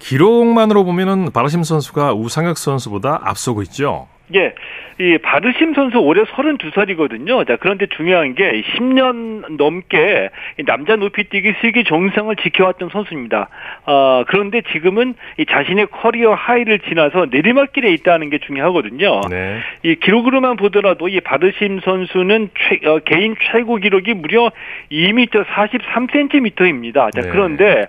기록만으로 0.08 0.84
보면은 0.84 1.30
바르심 1.32 1.62
선수가 1.62 2.12
우상혁 2.14 2.58
선수보다 2.58 3.20
앞서고 3.24 3.62
있죠. 3.62 4.06
예. 4.34 4.54
이 5.00 5.18
바르심 5.18 5.74
선수 5.74 5.98
올해 5.98 6.22
32살이거든요. 6.22 7.46
자, 7.48 7.56
그런데 7.60 7.86
중요한 7.96 8.34
게 8.34 8.62
10년 8.76 9.56
넘게 9.56 10.30
이 10.60 10.64
남자 10.64 10.96
높이뛰기 10.96 11.54
세계 11.60 11.82
정상을 11.84 12.34
지켜왔던 12.36 12.90
선수입니다. 12.90 13.48
어, 13.86 14.24
그런데 14.28 14.62
지금은 14.72 15.14
이 15.38 15.44
자신의 15.46 15.88
커리어 15.88 16.34
하이를 16.34 16.78
지나서 16.80 17.26
내리막길에 17.30 17.90
있다는 17.92 18.30
게 18.30 18.38
중요하거든요. 18.38 19.22
네. 19.30 19.58
이 19.82 19.96
기록으로만 19.96 20.56
보더라도 20.56 21.08
이 21.08 21.20
바르심 21.20 21.80
선수는 21.80 22.50
최- 22.68 22.86
어, 22.88 23.00
개인 23.04 23.34
최고 23.52 23.76
기록이 23.76 24.14
무려 24.14 24.50
2m 24.92 25.44
43cm입니다. 25.44 27.10
자, 27.12 27.20
네. 27.20 27.28
그런데 27.30 27.86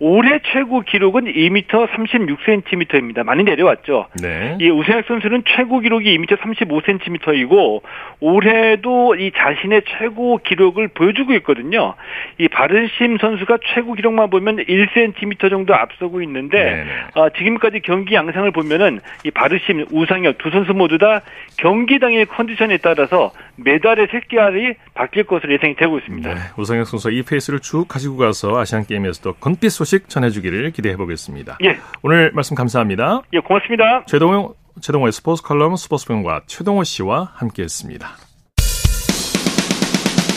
올해 0.00 0.38
최고 0.52 0.80
기록은 0.80 1.24
2m 1.24 1.66
36cm입니다. 1.66 3.24
많이 3.24 3.42
내려왔죠. 3.42 4.06
네. 4.22 4.56
이 4.60 4.70
우승혁 4.70 5.06
선수는 5.06 5.42
최고 5.44 5.80
기록이 5.80 6.16
2m 6.18 6.38
35cm이고 6.38 7.82
올해도 8.20 9.16
이 9.16 9.32
자신의 9.36 9.82
최고 9.98 10.38
기록을 10.38 10.88
보여주고 10.88 11.34
있거든요. 11.34 11.94
이 12.38 12.46
바른심 12.46 13.18
선수가 13.18 13.58
최고 13.74 13.94
기록만 13.94 14.30
보면 14.30 14.58
1cm 14.58 15.50
정도 15.50 15.74
앞서고 15.74 16.22
있는데 16.22 16.58
네네. 16.58 16.90
아, 17.14 17.30
지금까지 17.36 17.80
경기 17.80 18.14
양상을 18.14 18.48
보면은 18.52 19.00
이 19.24 19.32
바르심, 19.32 19.86
우상혁 19.90 20.38
두 20.38 20.50
선수 20.50 20.74
모두 20.74 20.98
다 20.98 21.22
경기 21.56 21.98
당일 21.98 22.26
컨디션에 22.26 22.78
따라서 22.78 23.32
메달의 23.56 24.08
색깔이 24.12 24.74
바뀔 24.94 25.24
것으로 25.24 25.52
예상이 25.52 25.74
되고 25.74 25.98
있습니다. 25.98 26.34
네. 26.34 26.40
우상혁 26.56 26.86
선수 26.86 27.10
이 27.10 27.22
페이스를 27.22 27.58
쭉 27.58 27.86
가지고 27.88 28.16
가서 28.16 28.56
아시안 28.60 28.86
게임에서도 28.86 29.34
건빛 29.34 29.72
소식 29.72 29.87
전해주기를 30.08 30.72
기대해 30.72 30.96
보겠습니다. 30.96 31.58
예, 31.64 31.78
오늘 32.02 32.30
말씀 32.34 32.54
감사합니다. 32.54 33.22
예, 33.32 33.38
고맙습니다. 33.40 34.04
최동호 34.06 34.54
최동호의 34.80 35.12
스포츠 35.12 35.42
칼럼 35.42 35.76
스포츠 35.76 36.06
평과 36.06 36.42
최동호 36.46 36.84
씨와 36.84 37.32
함께했습니다. 37.34 38.08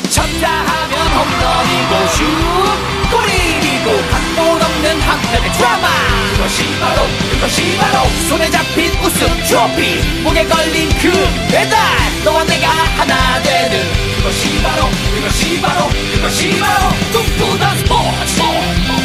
쳤다 0.10 0.48
하면 0.50 1.08
홈런이고 1.16 2.08
슛 2.08 2.92
골이고 3.12 3.88
각본 4.12 4.62
없는 4.62 5.02
한편의 5.02 5.52
드라마 5.58 5.88
그것이 6.34 6.64
바로 6.80 7.02
그것이 7.32 7.78
바로 7.78 8.10
손에 8.30 8.50
잡힌 8.50 8.90
우승 9.04 9.28
트로피 9.48 10.24
목에 10.24 10.46
걸린 10.46 10.90
그 11.02 11.12
배달 11.52 11.78
너와 12.24 12.44
내가 12.46 12.68
하나 12.70 13.42
되는 13.42 13.80
그것이 14.18 14.62
바로 14.64 14.86
그것이 15.16 15.62
바로 15.62 15.88
그것이 16.16 16.60
바로 16.60 16.90
꿈꾸던 17.12 17.78
스포츠 17.78 19.01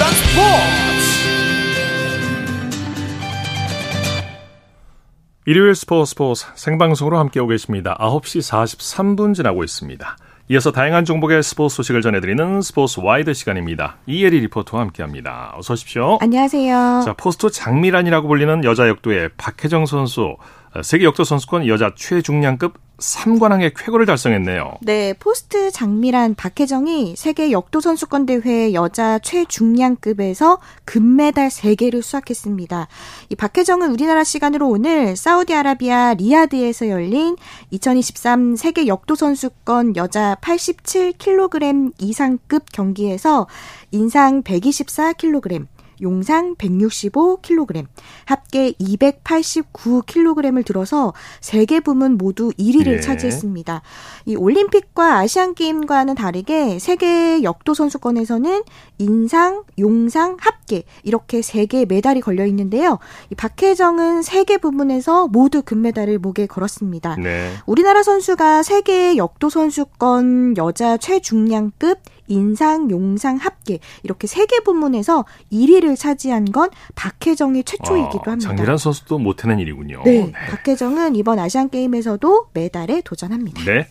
꿈꾸던 0.00 0.12
스포츠 0.12 1.30
일요일 5.44 5.74
스포츠 5.74 6.10
스포츠 6.10 6.46
생방송으로 6.54 7.18
함께하고 7.18 7.50
계십니다. 7.50 7.96
9시 8.00 8.40
43분 8.40 9.34
지나고 9.34 9.62
있습니다. 9.62 10.16
이어서 10.48 10.72
다양한 10.72 11.04
종목의 11.04 11.42
스포츠 11.42 11.76
소식을 11.76 12.02
전해드리는 12.02 12.62
스포츠 12.62 13.00
와이드 13.00 13.34
시간입니다. 13.34 13.98
이혜리 14.06 14.40
리포터와 14.40 14.82
함께합니다. 14.84 15.52
어서 15.56 15.74
오십시오. 15.74 16.18
안녕하세요. 16.20 17.02
자, 17.04 17.12
포스트 17.12 17.50
장미란이라고 17.50 18.26
불리는 18.26 18.64
여자 18.64 18.88
역도의 18.88 19.30
박혜정 19.36 19.86
선수, 19.86 20.36
어, 20.74 20.82
세계 20.82 21.04
역도 21.04 21.24
선수권 21.24 21.68
여자 21.68 21.92
최중량급 21.94 22.74
3관왕의 23.00 23.72
쾌거를 23.76 24.06
달성했네요. 24.06 24.74
네, 24.82 25.14
포스트 25.14 25.70
장미란 25.70 26.34
박혜정이 26.34 27.14
세계 27.16 27.50
역도 27.50 27.80
선수권 27.80 28.26
대회 28.26 28.72
여자 28.72 29.18
최중량급에서 29.18 30.58
금메달 30.84 31.48
3개를 31.48 32.02
수확했습니다. 32.02 32.88
이 33.30 33.34
박혜정은 33.34 33.90
우리나라 33.90 34.22
시간으로 34.22 34.68
오늘 34.68 35.16
사우디아라비아 35.16 36.14
리야드에서 36.14 36.88
열린 36.88 37.36
2023 37.70 38.56
세계 38.56 38.86
역도 38.86 39.14
선수권 39.14 39.96
여자 39.96 40.36
87kg 40.40 41.92
이상급 41.98 42.70
경기에서 42.72 43.46
인상 43.90 44.42
124kg, 44.42 45.66
용상 46.02 46.54
165kg, 46.56 47.86
합계 48.26 48.72
289kg을 48.72 50.64
들어서 50.64 51.12
세 51.40 51.64
개 51.66 51.78
부문 51.80 52.16
모두 52.18 52.50
1위를 52.58 52.86
예. 52.94 53.00
차지했습니다. 53.00 53.82
이 54.26 54.34
올림픽과 54.34 55.18
아시안 55.18 55.54
게임과는 55.54 56.14
다르게 56.16 56.78
세계 56.78 57.42
역도 57.42 57.74
선수권에서는 57.74 58.62
인상, 58.98 59.62
용상, 59.78 60.36
합계 60.40 60.82
이렇게 61.04 61.42
세개 61.42 61.84
메달이 61.88 62.20
걸려 62.22 62.44
있는데요. 62.46 62.98
이 63.30 63.34
박혜정은 63.34 64.22
세 64.22 64.40
개 64.44 64.56
부문에서 64.56 65.28
모두 65.28 65.60
금메달을 65.62 66.18
목에 66.18 66.46
걸었습니다. 66.46 67.16
네. 67.16 67.52
우리나라 67.66 68.02
선수가 68.02 68.62
세계 68.62 69.16
역도 69.16 69.50
선수권 69.50 70.56
여자 70.56 70.96
최중량급 70.96 71.98
인상, 72.30 72.90
용상, 72.90 73.36
합계 73.36 73.78
이렇게 74.02 74.26
세 74.26 74.46
개 74.46 74.60
부문에서 74.60 75.24
1위를 75.52 75.96
차지한 75.96 76.46
건 76.46 76.70
박혜정이 76.96 77.62
최초이기도 77.64 78.22
아, 78.26 78.32
합니다. 78.32 78.48
장미란 78.48 78.78
선수도 78.78 79.18
못해낸 79.18 79.60
일이군요. 79.60 80.02
네, 80.04 80.32
박혜정은 80.32 81.14
이번 81.14 81.38
아시안 81.38 81.68
게임에서도 81.70 82.48
메달에 82.52 83.02
도전합니다. 83.02 83.62
네. 83.64 83.86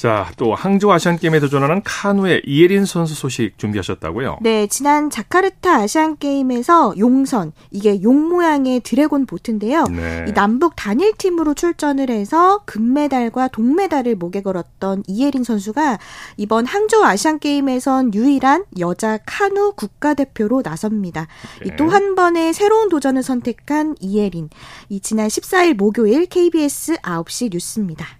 자, 0.00 0.32
또 0.38 0.54
항저우 0.54 0.90
아시안 0.92 1.18
게임에 1.18 1.40
도전하는 1.40 1.82
카누의 1.84 2.40
이예린 2.46 2.86
선수 2.86 3.14
소식 3.14 3.58
준비하셨다고요? 3.58 4.38
네, 4.40 4.66
지난 4.66 5.10
자카르타 5.10 5.74
아시안 5.74 6.16
게임에서 6.16 6.94
용선 6.96 7.52
이게 7.70 8.00
용 8.02 8.30
모양의 8.30 8.80
드래곤 8.80 9.26
보트인데요. 9.26 9.84
네. 9.90 10.24
이 10.26 10.32
남북 10.32 10.74
단일 10.74 11.12
팀으로 11.18 11.52
출전을 11.52 12.08
해서 12.08 12.62
금메달과 12.64 13.48
동메달을 13.48 14.14
목에 14.14 14.40
걸었던 14.40 15.02
이예린 15.06 15.44
선수가 15.44 15.98
이번 16.38 16.64
항저우 16.64 17.04
아시안 17.04 17.38
게임에선 17.38 18.14
유일한 18.14 18.64
여자 18.78 19.18
카누 19.26 19.74
국가대표로 19.76 20.62
나섭니다. 20.64 21.26
네. 21.62 21.76
또한 21.76 22.14
번의 22.14 22.54
새로운 22.54 22.88
도전을 22.88 23.22
선택한 23.22 23.96
이예린. 24.00 24.48
이 24.88 25.00
지난 25.00 25.28
14일 25.28 25.74
목요일 25.74 26.24
KBS 26.24 26.96
9시 27.02 27.50
뉴스입니다. 27.52 28.19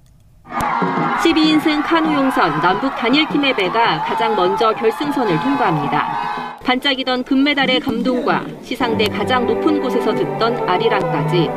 12인승 1.23 1.83
카누 1.85 2.13
용선 2.13 2.61
남북 2.61 2.95
단일팀의 2.97 3.55
배가 3.55 4.03
가장 4.03 4.35
먼저 4.35 4.73
결승선을 4.75 5.39
통과합니다. 5.41 6.59
반짝이던 6.65 7.25
금메달의 7.25 7.81
감동과 7.81 8.45
시상대 8.63 9.07
가장 9.07 9.47
높은 9.47 9.81
곳에서 9.81 10.15
듣던 10.15 10.69
아리랑까지 10.69 11.49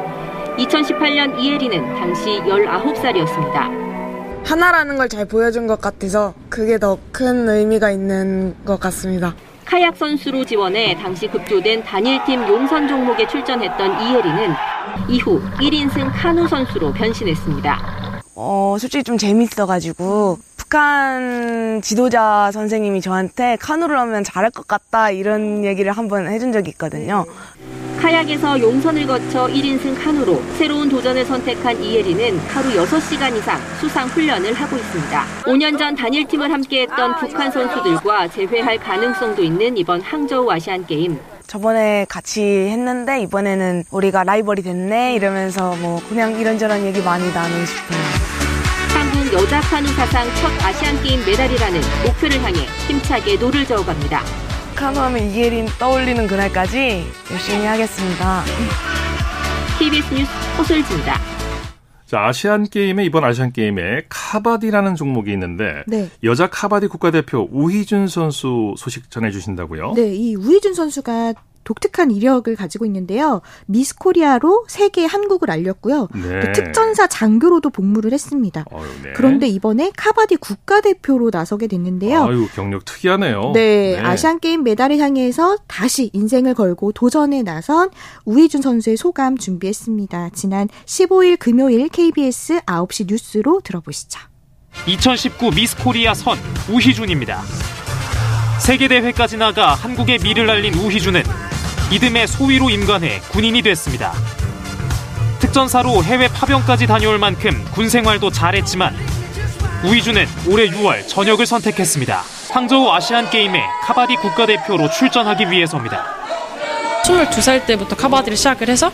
2018년 0.57 1.39
이혜리는 1.39 1.95
당시 1.95 2.39
19살이었습니다. 2.41 3.83
하나라는 4.45 4.97
걸 4.97 5.07
잘 5.07 5.25
보여준 5.25 5.65
것 5.67 5.79
같아서 5.81 6.33
그게 6.49 6.77
더 6.77 6.97
큰 7.11 7.47
의미가 7.49 7.91
있는 7.91 8.55
것 8.65 8.79
같습니다. 8.79 9.33
카약 9.65 9.95
선수로 9.95 10.43
지원해 10.45 10.95
당시 11.01 11.27
급조된 11.27 11.83
단일팀 11.83 12.47
용선 12.47 12.87
종목에 12.87 13.25
출전했던 13.27 14.01
이혜리는 14.01 14.53
이후 15.09 15.41
1인승 15.59 16.11
카누 16.13 16.47
선수로 16.47 16.91
변신했습니다. 16.93 18.12
어, 18.35 18.77
솔직히 18.79 19.03
좀 19.03 19.17
재밌어가지고 19.17 20.39
북한 20.57 21.81
지도자 21.83 22.49
선생님이 22.51 23.01
저한테 23.01 23.57
카누를 23.57 23.97
하면 23.99 24.23
잘할 24.23 24.49
것 24.49 24.67
같다 24.67 25.11
이런 25.11 25.63
얘기를 25.63 25.91
한번 25.91 26.27
해준 26.27 26.51
적이 26.51 26.71
있거든요. 26.71 27.25
카약에서 28.01 28.59
용선을 28.59 29.05
거쳐 29.07 29.45
1인승 29.47 29.95
카누로 30.03 30.41
새로운 30.57 30.89
도전을 30.89 31.23
선택한 31.25 31.81
이혜리는 31.81 32.37
하루 32.39 32.69
6시간 32.85 33.33
이상 33.37 33.57
수상 33.79 34.07
훈련을 34.09 34.53
하고 34.53 34.75
있습니다. 34.75 35.23
5년 35.43 35.77
전 35.77 35.95
단일팀을 35.95 36.51
함께했던 36.51 37.15
북한 37.15 37.49
선수들과 37.51 38.27
재회할 38.29 38.77
가능성도 38.77 39.41
있는 39.43 39.77
이번 39.77 40.01
항저우 40.01 40.51
아시안 40.51 40.85
게임. 40.85 41.17
저번에 41.53 42.07
같이 42.09 42.41
했는데 42.41 43.21
이번에는 43.21 43.83
우리가 43.91 44.23
라이벌이 44.23 44.63
됐네 44.63 45.13
이러면서 45.13 45.75
뭐 45.75 46.01
그냥 46.09 46.35
이런저런 46.39 46.83
얘기 46.83 46.99
많이 46.99 47.31
나누고 47.31 47.65
싶어요. 47.67 47.99
한국 48.89 49.31
여자 49.33 49.61
카누 49.61 49.87
사상 49.89 50.25
첫 50.33 50.65
아시안 50.65 50.99
게임 51.03 51.23
메달이라는 51.23 51.79
목표를 52.07 52.41
향해 52.41 52.57
힘차게 52.87 53.35
노를 53.35 53.67
저어갑니다. 53.67 54.23
카누 54.73 54.99
하면 54.99 55.29
이예린 55.29 55.67
떠올리는 55.77 56.25
그날까지 56.25 57.05
열심히 57.29 57.67
하겠습니다. 57.67 58.43
KBS 59.77 60.11
뉴스 60.11 60.31
허솔지입니다. 60.57 61.32
자, 62.13 62.27
아시안 62.27 62.69
게임에 62.69 63.05
이번 63.05 63.23
아시안 63.23 63.51
게임에 63.51 64.03
카바디라는 64.07 64.93
종목이 64.93 65.31
있는데 65.31 65.81
네. 65.87 66.11
여자 66.23 66.45
카바디 66.45 66.85
국가대표 66.85 67.49
우희준 67.51 68.07
선수 68.07 68.75
소식 68.77 69.09
전해 69.09 69.31
주신다고요? 69.31 69.93
네, 69.95 70.13
이 70.13 70.35
우희준 70.35 70.75
선수가 70.75 71.33
독특한 71.63 72.11
이력을 72.11 72.53
가지고 72.55 72.85
있는데요. 72.85 73.41
미스 73.65 73.95
코리아로 73.95 74.65
세계 74.67 75.05
한국을 75.05 75.51
알렸고요. 75.51 76.09
네. 76.13 76.39
또 76.39 76.51
특전사 76.53 77.07
장교로도 77.07 77.69
복무를 77.69 78.13
했습니다. 78.13 78.65
어휴, 78.71 78.85
네. 79.03 79.13
그런데 79.15 79.47
이번에 79.47 79.91
카바디 79.95 80.37
국가대표로 80.37 81.29
나서게 81.31 81.67
됐는데요. 81.67 82.23
아유, 82.23 82.47
경력 82.53 82.85
특이하네요. 82.85 83.51
네, 83.53 83.99
아시안 83.99 84.39
게임 84.39 84.63
메달을 84.63 84.97
향해서 84.97 85.57
다시 85.67 86.09
인생을 86.13 86.53
걸고 86.53 86.91
도전에 86.91 87.43
나선 87.43 87.89
우희준 88.25 88.61
선수의 88.61 88.97
소감 88.97 89.37
준비했습니다. 89.37 90.31
지난 90.33 90.67
15일 90.85 91.37
금요일 91.39 91.89
KBS 91.89 92.61
9시 92.61 93.07
뉴스로 93.09 93.61
들어보시죠. 93.63 94.19
2019 94.87 95.51
미스 95.51 95.77
코리아 95.77 96.13
선 96.13 96.37
우희준입니다. 96.71 97.41
세계대회까지 98.59 99.37
나가 99.37 99.73
한국의 99.73 100.19
미를 100.19 100.49
알린 100.49 100.73
우희준은 100.73 101.23
이듬해 101.93 102.25
소위로 102.25 102.71
임관해 102.71 103.19
군인이 103.29 103.61
됐습니다. 103.61 104.13
특전사로 105.39 106.03
해외 106.03 106.27
파병까지 106.27 106.87
다녀올 106.87 107.19
만큼 107.19 107.63
군 107.71 107.87
생활도 107.87 108.31
잘했지만 108.31 108.95
우희준은 109.83 110.25
올해 110.47 110.67
6월 110.69 111.07
전역을 111.07 111.45
선택했습니다. 111.45 112.23
항저우 112.49 112.89
아시안 112.89 113.29
게임에 113.29 113.61
카바디 113.83 114.15
국가대표로 114.15 114.89
출전하기 114.89 115.51
위해서입니다. 115.51 116.03
22살 117.05 117.63
때부터 117.67 117.95
카바디를 117.95 118.37
시작을 118.37 118.69
해서 118.69 118.91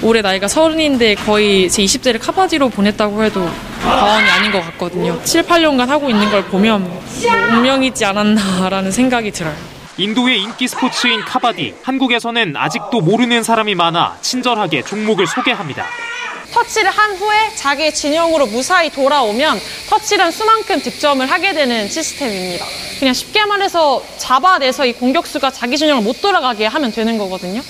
올해 0.00 0.22
나이가 0.22 0.46
서른인데 0.46 1.16
거의 1.16 1.68
제 1.68 1.82
20대를 1.82 2.20
카바디로 2.20 2.68
보냈다고 2.68 3.24
해도 3.24 3.50
과언이 3.82 4.30
아닌 4.30 4.52
것 4.52 4.60
같거든요. 4.66 5.20
7, 5.24 5.42
8년간 5.42 5.88
하고 5.88 6.08
있는 6.08 6.30
걸 6.30 6.44
보면 6.44 6.84
뭐 6.84 7.02
운명이지 7.54 8.04
않았나라는 8.04 8.92
생각이 8.92 9.32
들어요. 9.32 9.75
인도의 9.98 10.42
인기 10.42 10.68
스포츠인 10.68 11.22
카바디. 11.22 11.76
한국에서는 11.82 12.54
아직도 12.56 13.00
모르는 13.00 13.42
사람이 13.42 13.74
많아 13.74 14.18
친절하게 14.20 14.82
종목을 14.82 15.26
소개합니다. 15.26 15.86
터치를 16.52 16.90
한 16.90 17.16
후에 17.16 17.54
자기의 17.54 17.94
진영으로 17.94 18.46
무사히 18.46 18.90
돌아오면 18.90 19.58
터치란 19.88 20.30
수만큼 20.30 20.80
득점을 20.80 21.30
하게 21.30 21.52
되는 21.52 21.88
시스템입니다. 21.88 22.64
그냥 22.98 23.14
쉽게 23.14 23.44
말해서 23.44 24.02
잡아내서 24.18 24.86
이 24.86 24.92
공격수가 24.92 25.50
자기 25.50 25.76
진영을 25.76 26.02
못 26.02 26.20
돌아가게 26.20 26.66
하면 26.66 26.92
되는 26.92 27.18
거거든요. 27.18 27.62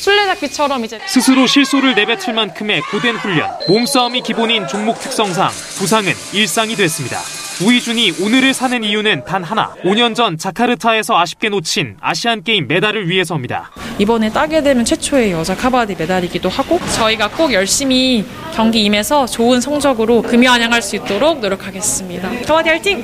술래잡기처럼 0.00 0.84
이제 0.84 1.00
스스로 1.06 1.46
실수를 1.46 1.94
내뱉을 1.94 2.34
만큼의 2.34 2.82
고된 2.90 3.16
훈련, 3.16 3.50
몸싸움이 3.68 4.20
기본인 4.22 4.66
종목 4.66 5.00
특성상 5.00 5.48
부상은 5.78 6.12
일상이 6.32 6.76
됐습니다. 6.76 7.20
우희준이 7.62 8.14
오늘을 8.20 8.52
사는 8.52 8.82
이유는 8.82 9.24
단 9.24 9.44
하나. 9.44 9.72
5년 9.84 10.14
전 10.16 10.36
자카르타에서 10.36 11.16
아쉽게 11.18 11.48
놓친 11.50 11.96
아시안 12.00 12.42
게임 12.42 12.66
메달을 12.66 13.08
위해서입니다. 13.08 13.70
이번에 13.98 14.30
따게 14.32 14.60
되면 14.62 14.84
최초의 14.84 15.30
여자 15.32 15.54
카바디 15.54 15.94
메달이기도 15.96 16.48
하고 16.48 16.80
저희가 16.96 17.28
꼭 17.30 17.52
열심히 17.52 18.24
경기 18.54 18.82
임해서 18.84 19.26
좋은 19.26 19.60
성적으로 19.60 20.22
금의환향할 20.22 20.82
수 20.82 20.96
있도록 20.96 21.38
노력하겠습니다. 21.40 22.28
카바디 22.44 22.68
화이팅! 22.70 23.00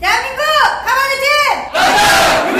대한민국 0.00 0.42
카바디 0.84 1.20
팀! 1.22 2.54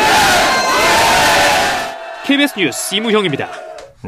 KBS 2.27 2.55
뉴스 2.59 2.95
이무형입니다. 2.95 3.51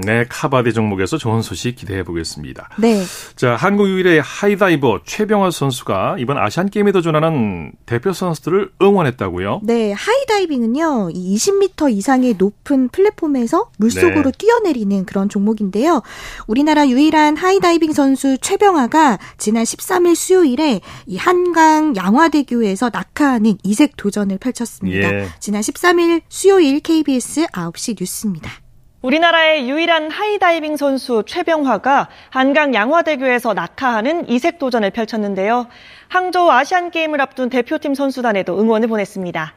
네, 0.04 0.24
카바디 0.28 0.72
종목에서 0.72 1.16
좋은 1.18 1.42
소식 1.42 1.76
기대해 1.76 2.02
보겠습니다. 2.02 2.68
네. 2.78 3.02
자, 3.34 3.56
한국 3.56 3.88
유일의 3.88 4.20
하이다이버 4.20 5.00
최병화 5.04 5.50
선수가 5.50 6.16
이번 6.18 6.38
아시안 6.38 6.68
게임에 6.68 6.92
도전하는 6.92 7.72
대표 7.86 8.12
선수들을 8.12 8.72
응원했다고요? 8.82 9.60
네, 9.64 9.92
하이다이빙은요, 9.92 11.10
이 11.14 11.36
20m 11.36 11.92
이상의 11.92 12.34
높은 12.38 12.88
플랫폼에서 12.88 13.70
물속으로 13.78 14.30
네. 14.30 14.32
뛰어내리는 14.38 15.04
그런 15.06 15.28
종목인데요. 15.28 16.02
우리나라 16.46 16.88
유일한 16.88 17.36
하이다이빙 17.36 17.92
선수 17.92 18.36
최병화가 18.38 19.18
지난 19.38 19.64
13일 19.64 20.14
수요일에 20.14 20.80
이 21.06 21.16
한강 21.16 21.94
양화대교에서 21.96 22.90
낙하하는 22.92 23.58
이색 23.62 23.96
도전을 23.96 24.38
펼쳤습니다. 24.38 25.14
예. 25.14 25.28
지난 25.40 25.62
13일 25.62 26.22
수요일 26.28 26.80
KBS 26.80 27.46
9시 27.46 27.96
뉴스입니다. 27.98 28.65
우리나라의 29.02 29.68
유일한 29.68 30.10
하이다이빙 30.10 30.76
선수 30.76 31.22
최병화가 31.26 32.08
한강 32.30 32.74
양화대교에서 32.74 33.54
낙하하는 33.54 34.28
이색 34.28 34.58
도전을 34.58 34.90
펼쳤는데요. 34.90 35.66
항저우 36.08 36.50
아시안 36.50 36.90
게임을 36.90 37.20
앞둔 37.20 37.50
대표팀 37.50 37.94
선수단에도 37.94 38.58
응원을 38.58 38.88
보냈습니다. 38.88 39.54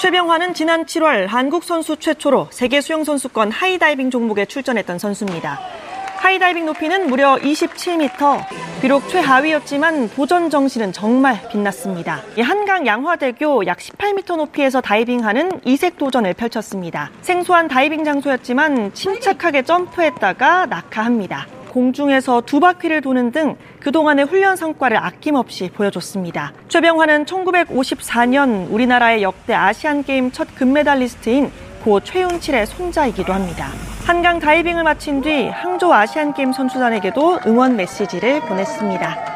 최병화는 0.00 0.54
지난 0.54 0.84
7월 0.84 1.28
한국 1.28 1.62
선수 1.62 1.96
최초로 1.96 2.48
세계 2.50 2.80
수영 2.80 3.04
선수권 3.04 3.52
하이다이빙 3.52 4.10
종목에 4.10 4.46
출전했던 4.46 4.98
선수입니다. 4.98 5.60
하이다이빙 6.22 6.66
높이는 6.66 7.08
무려 7.08 7.34
27m. 7.34 8.44
비록 8.80 9.08
최하위였지만 9.08 10.08
도전 10.10 10.50
정신은 10.50 10.92
정말 10.92 11.36
빛났습니다. 11.50 12.22
이 12.38 12.40
한강 12.40 12.86
양화대교 12.86 13.66
약 13.66 13.78
18m 13.78 14.36
높이에서 14.36 14.80
다이빙하는 14.80 15.50
이색 15.64 15.98
도전을 15.98 16.34
펼쳤습니다. 16.34 17.10
생소한 17.22 17.66
다이빙 17.66 18.04
장소였지만 18.04 18.94
침착하게 18.94 19.62
점프했다가 19.62 20.66
낙하합니다. 20.66 21.48
공중에서 21.70 22.42
두 22.42 22.60
바퀴를 22.60 23.00
도는 23.00 23.32
등 23.32 23.56
그동안의 23.80 24.26
훈련 24.26 24.54
성과를 24.54 24.98
아낌없이 24.98 25.70
보여줬습니다. 25.74 26.52
최병화는 26.68 27.24
1954년 27.24 28.70
우리나라의 28.70 29.24
역대 29.24 29.54
아시안게임 29.54 30.30
첫 30.30 30.54
금메달리스트인 30.54 31.50
고 31.82 32.00
최윤칠의 32.00 32.66
손자이기도 32.66 33.32
합니다. 33.32 33.68
한강 34.06 34.38
다이빙을 34.38 34.84
마친 34.84 35.20
뒤 35.20 35.48
항저우 35.48 35.92
아시안게임 35.92 36.52
선수단에게도 36.52 37.40
응원 37.46 37.76
메시지를 37.76 38.40
보냈습니다. 38.40 39.32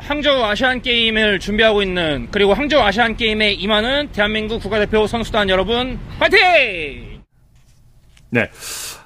항저우 0.00 0.42
아시안 0.42 0.80
게임을 0.82 1.38
준비하고 1.38 1.82
있는 1.82 2.28
그리고 2.30 2.54
항저우 2.54 2.80
아시안 2.80 3.16
게임에 3.16 3.52
임하는 3.52 4.08
대한민국 4.12 4.60
국가대표 4.60 5.06
선수단 5.06 5.48
여러분 5.50 6.00
파이팅! 6.18 7.22
네. 8.30 8.50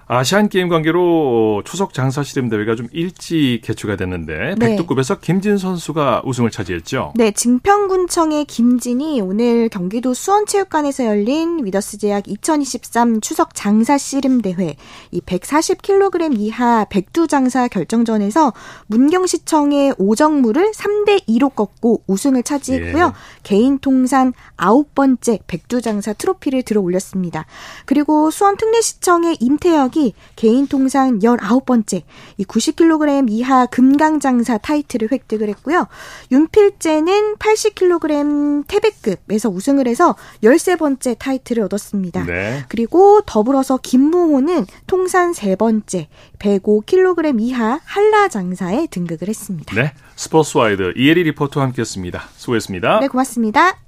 아시안 0.07 0.49
게임 0.49 0.69
관계로 0.69 1.63
추석 1.65 1.95
장사 1.95 2.23
씨름 2.23 2.49
대회가 2.49 2.75
좀 2.75 2.89
일찍 2.93 3.61
개최가 3.63 3.97
됐는데 3.97 4.57
네. 4.59 4.69
백두급에서 4.69 5.21
김진 5.21 5.59
선수가 5.59 6.23
우승을 6.25 6.51
차지했죠. 6.51 7.13
네, 7.15 7.31
증평군청의 7.31 8.47
김진이 8.47 9.21
오늘 9.21 9.69
경기도 9.69 10.13
수원체육관에서 10.13 11.07
열린 11.07 11.65
위더스 11.65 11.99
제약 11.99 12.27
2023 12.27 13.21
추석 13.21 13.55
장사 13.55 13.97
씨름 13.97 14.43
대회 14.43 14.77
이 15.13 15.21
140kg 15.21 16.39
이하 16.39 16.85
백두 16.91 17.27
장사 17.27 17.69
결정전에서 17.69 18.53
문경시청의 18.89 19.95
오정무를 19.99 20.73
3대 20.73 21.27
2로 21.29 21.55
꺾고 21.55 22.03
우승을 22.07 22.43
차지했고요. 22.43 23.07
예. 23.07 23.13
개인 23.43 23.79
통산 23.79 24.33
아홉 24.57 24.95
번째 24.95 25.39
백두 25.47 25.81
장사 25.81 26.13
트로피를 26.13 26.63
들어 26.63 26.81
올렸습니다. 26.81 27.47
그리고 27.87 28.31
수원 28.31 28.57
특례시청의 28.57 29.37
임태혁 29.41 29.92
이 29.97 30.15
개인 30.37 30.67
통상 30.67 31.19
19번째 31.19 32.03
이 32.39 32.45
90kg 32.45 33.27
이하 33.31 33.67
금강장사 33.67 34.59
타이틀을 34.59 35.09
획득을 35.13 35.49
했고요. 35.49 35.87
윤필재는 36.31 37.37
80kg 37.37 38.67
태백급에서 38.67 39.49
우승을 39.49 39.87
해서 39.87 40.17
13번째 40.43 41.19
타이틀을 41.19 41.65
얻었습니다. 41.65 42.25
네. 42.25 42.65
그리고 42.69 43.21
더불어서 43.27 43.79
김무호는 43.79 44.67
통산 44.87 45.33
3번째 45.33 46.07
105kg 46.39 47.41
이하 47.41 47.81
한라장사에 47.85 48.87
등극을 48.91 49.29
했습니다. 49.29 49.75
네. 49.75 49.93
스포츠와이드 50.17 50.95
이혜리 50.97 51.25
리포터와 51.25 51.67
함께했습니다. 51.67 52.29
수고했습니다. 52.37 53.01
네, 53.01 53.09
고맙습니다. 53.09 53.79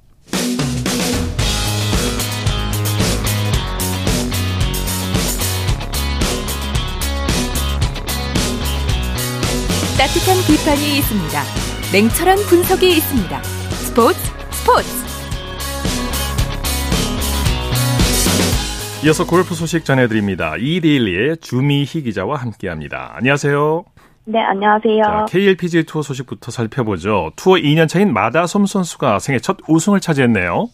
따뜻한 10.05 10.37
비판이 10.47 10.99
있습니다. 10.99 11.43
냉철한 11.91 12.37
분석이 12.51 12.91
있습니다. 12.91 13.43
스포츠 13.43 14.19
스포츠 14.51 14.87
이어서 19.07 19.25
골프 19.25 19.55
소식 19.55 19.87
전해드립니다. 19.87 20.57
이데일리의 20.59 21.39
주미희 21.39 22.03
기자와 22.03 22.37
함께합니다. 22.37 23.15
안녕하세요. 23.15 23.85
네, 24.27 24.41
안녕하세요. 24.41 25.03
자, 25.03 25.25
KLPGA 25.31 25.85
투어 25.85 26.03
소식부터 26.03 26.51
살펴보죠. 26.51 27.33
투어 27.37 27.55
2년 27.55 27.89
차인 27.89 28.13
마다솜 28.13 28.67
선수가 28.67 29.21
생애 29.21 29.39
첫 29.39 29.57
우승을 29.67 30.01
차지했네요. 30.01 30.69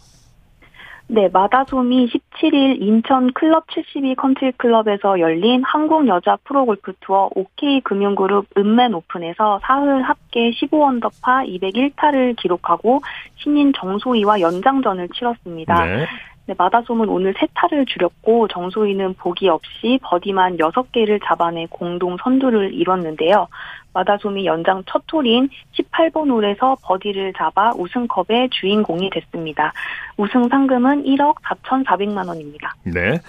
네, 1.12 1.28
마다솜이 1.32 2.06
17일 2.06 2.80
인천 2.80 3.32
클럽 3.32 3.66
72 3.68 4.14
컨트리 4.14 4.52
클럽에서 4.52 5.18
열린 5.18 5.60
한국 5.64 6.06
여자 6.06 6.38
프로 6.44 6.64
골프 6.64 6.92
투어 7.00 7.28
OK 7.34 7.80
금융그룹 7.80 8.46
읏맨 8.56 8.94
오픈에서 8.94 9.58
사흘 9.64 10.02
합계 10.02 10.52
15언더파 10.52 11.48
201타를 11.48 12.36
기록하고 12.36 13.00
신인 13.34 13.72
정소희와 13.72 14.40
연장전을 14.40 15.08
치렀습니다. 15.08 15.84
네. 15.84 16.06
네, 16.46 16.54
마다솜은 16.56 17.08
오늘 17.08 17.34
세 17.38 17.48
타를 17.54 17.86
줄였고 17.86 18.46
정소희는 18.46 19.14
보기 19.14 19.48
없이 19.48 19.98
버디만 20.02 20.58
6개를 20.58 21.20
잡아내 21.24 21.66
공동 21.70 22.16
선두를 22.22 22.72
이뤘는데요. 22.72 23.48
마다솜이 23.92 24.46
연장 24.46 24.82
첫 24.86 25.02
홀인 25.12 25.48
18번 25.72 26.30
홀에서 26.30 26.76
버디를 26.82 27.32
잡아 27.36 27.72
우승컵의 27.72 28.50
주인공이 28.50 29.10
됐습니다. 29.10 29.72
우승 30.16 30.48
상금은 30.48 31.04
1억 31.04 31.34
4,400만 31.42 32.28
원입니다. 32.28 32.74
네. 32.84 33.20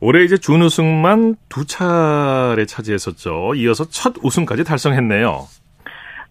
올해 0.00 0.24
이제 0.24 0.36
준우승만 0.36 1.36
두 1.48 1.64
차례 1.66 2.66
차지했었죠. 2.66 3.54
이어서 3.54 3.84
첫 3.88 4.14
우승까지 4.22 4.64
달성했네요. 4.64 5.46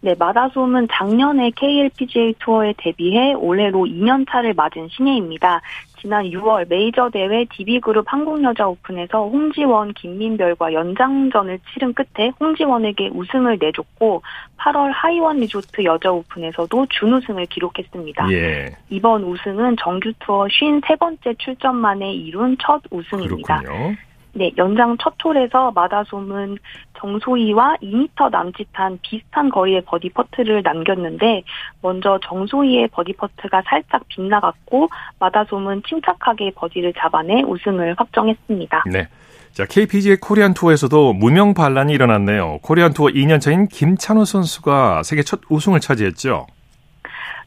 네, 0.03 0.15
마다솜은 0.17 0.87
작년에 0.91 1.51
KLPGA 1.55 2.33
투어에 2.39 2.73
데뷔해 2.77 3.33
올해로 3.33 3.85
2년 3.85 4.25
차를 4.29 4.55
맞은 4.55 4.89
신예입니다. 4.89 5.61
지난 6.01 6.25
6월 6.25 6.67
메이저 6.67 7.09
대회 7.09 7.45
DB그룹 7.45 8.05
한국여자 8.11 8.67
오픈에서 8.67 9.27
홍지원, 9.27 9.93
김민별과 9.93 10.73
연장전을 10.73 11.59
치른 11.71 11.93
끝에 11.93 12.31
홍지원에게 12.39 13.11
우승을 13.13 13.57
내줬고 13.59 14.23
8월 14.57 14.91
하이원 14.93 15.37
리조트 15.37 15.83
여자 15.83 16.11
오픈에서도 16.11 16.87
준우승을 16.89 17.45
기록했습니다. 17.45 18.31
예. 18.31 18.75
이번 18.89 19.23
우승은 19.23 19.77
정규 19.79 20.11
투어 20.19 20.45
53번째 20.45 21.37
출전 21.37 21.75
만에 21.75 22.11
이룬 22.13 22.57
첫 22.59 22.81
우승입니다. 22.89 23.59
그렇군요. 23.59 23.95
네, 24.33 24.51
연장 24.57 24.97
첫 25.01 25.13
홀에서 25.23 25.71
마다솜은 25.71 26.57
정소이와 26.97 27.77
2m 27.81 28.29
남짓한 28.31 28.99
비슷한 29.01 29.49
거리의 29.49 29.81
버디 29.85 30.09
퍼트를 30.09 30.61
남겼는데 30.63 31.43
먼저 31.81 32.19
정소이의 32.23 32.87
버디 32.89 33.13
퍼트가 33.13 33.63
살짝 33.65 34.07
빗나갔고 34.07 34.89
마다솜은 35.19 35.83
침착하게 35.87 36.51
버디를 36.55 36.93
잡아내 36.97 37.41
우승을 37.43 37.95
확정했습니다. 37.97 38.83
네. 38.91 39.07
자, 39.51 39.65
KPGA 39.65 40.15
코리안 40.21 40.53
투어에서도 40.53 41.13
무명 41.13 41.53
반란이 41.53 41.91
일어났네요. 41.91 42.59
코리안 42.61 42.93
투어 42.93 43.07
2년 43.07 43.41
차인 43.41 43.67
김찬우 43.67 44.23
선수가 44.23 45.03
생애 45.03 45.23
첫 45.23 45.41
우승을 45.49 45.81
차지했죠. 45.81 46.47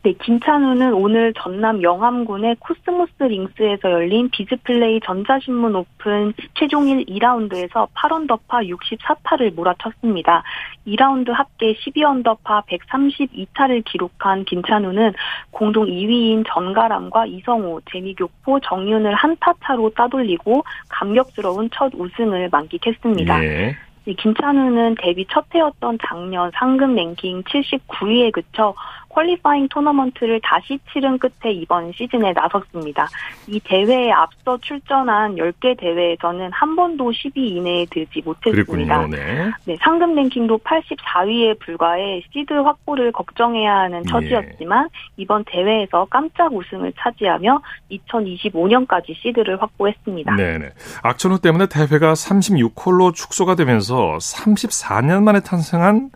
네, 0.04 0.12
김찬우는 0.22 0.92
오늘 0.92 1.32
전남 1.32 1.82
영암군의 1.82 2.56
코스모스 2.58 3.22
링스에서 3.22 3.90
열린 3.90 4.28
비즈플레이 4.28 5.00
전자신문 5.00 5.74
오픈 5.74 6.34
최종일 6.52 7.06
2라운드에서 7.06 7.88
8언더파 7.94 8.68
64타를 8.68 9.54
몰아쳤습니다. 9.54 10.42
2라운드 10.86 11.30
합계 11.30 11.72
12언더파 11.72 12.66
132타를 12.66 13.82
기록한 13.86 14.44
김찬우는 14.44 15.14
공동 15.50 15.86
2위인 15.86 16.44
전가람과 16.48 17.24
이성호, 17.24 17.80
재미교포, 17.90 18.60
정윤을 18.60 19.14
한타 19.14 19.54
차로 19.64 19.88
따돌리고 19.96 20.64
감격스러운 20.90 21.70
첫 21.72 21.90
우승을 21.94 22.50
만끽했습니다. 22.52 23.42
예. 23.42 23.74
네, 24.06 24.12
김찬우는 24.12 24.96
데뷔 24.98 25.24
첫 25.30 25.46
해였던 25.54 25.98
작년 26.06 26.50
상금 26.54 26.94
랭킹 26.94 27.42
79위에 27.44 28.32
그쳐 28.32 28.74
qualifying 29.14 29.68
토너먼트를 29.68 30.40
다시 30.42 30.78
치른 30.92 31.18
끝에 31.18 31.52
이번 31.52 31.92
시즌에 31.92 32.32
나섰습니다. 32.32 33.08
이 33.46 33.60
대회에 33.60 34.10
앞서 34.10 34.58
출전한 34.58 35.36
10개 35.36 35.78
대회에서는 35.78 36.50
한 36.52 36.76
번도 36.76 37.12
10위 37.12 37.36
이내에 37.36 37.86
들지 37.90 38.22
못했습니다. 38.24 39.06
네. 39.06 39.50
네, 39.66 39.76
상금 39.80 40.14
랭킹도 40.16 40.58
84위에 40.58 41.58
불과해 41.60 42.22
시드 42.32 42.52
확보를 42.52 43.12
걱정해야 43.12 43.72
하는 43.72 44.02
예. 44.04 44.10
처지였지만 44.10 44.88
이번 45.16 45.44
대회에서 45.44 46.06
깜짝 46.10 46.52
우승을 46.52 46.92
차지하며 46.98 47.60
2025년까지 47.92 49.14
시드를 49.16 49.62
확보했습니다. 49.62 50.34
네네. 50.34 50.70
악천후 51.02 51.40
때문에 51.40 51.66
대회가 51.66 52.14
36홀로 52.14 53.14
축소가 53.14 53.54
되면서 53.54 54.16
34년 54.18 55.22
만에 55.22 55.40
탄생한 55.40 56.10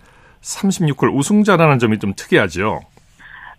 36홀 0.49 1.15
우승자라는 1.15 1.79
점이 1.79 1.99
좀 1.99 2.15
특이하죠. 2.17 2.81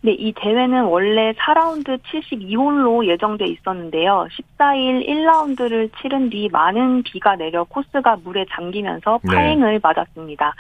네, 0.02 0.14
이 0.14 0.34
대회는 0.34 0.84
원래 0.86 1.34
4라운드 1.34 2.00
72홀로 2.04 3.06
예정돼 3.06 3.46
있었는데요. 3.48 4.28
14일 4.32 5.06
1라운드를 5.06 5.90
치른 6.00 6.30
뒤 6.30 6.48
많은 6.50 7.04
비가 7.04 7.36
내려 7.36 7.66
코스가 7.66 8.18
물에 8.24 8.46
잠기면서 8.50 9.20
네. 9.24 9.36
파행을 9.36 9.82
맞았습니다. 9.84 10.54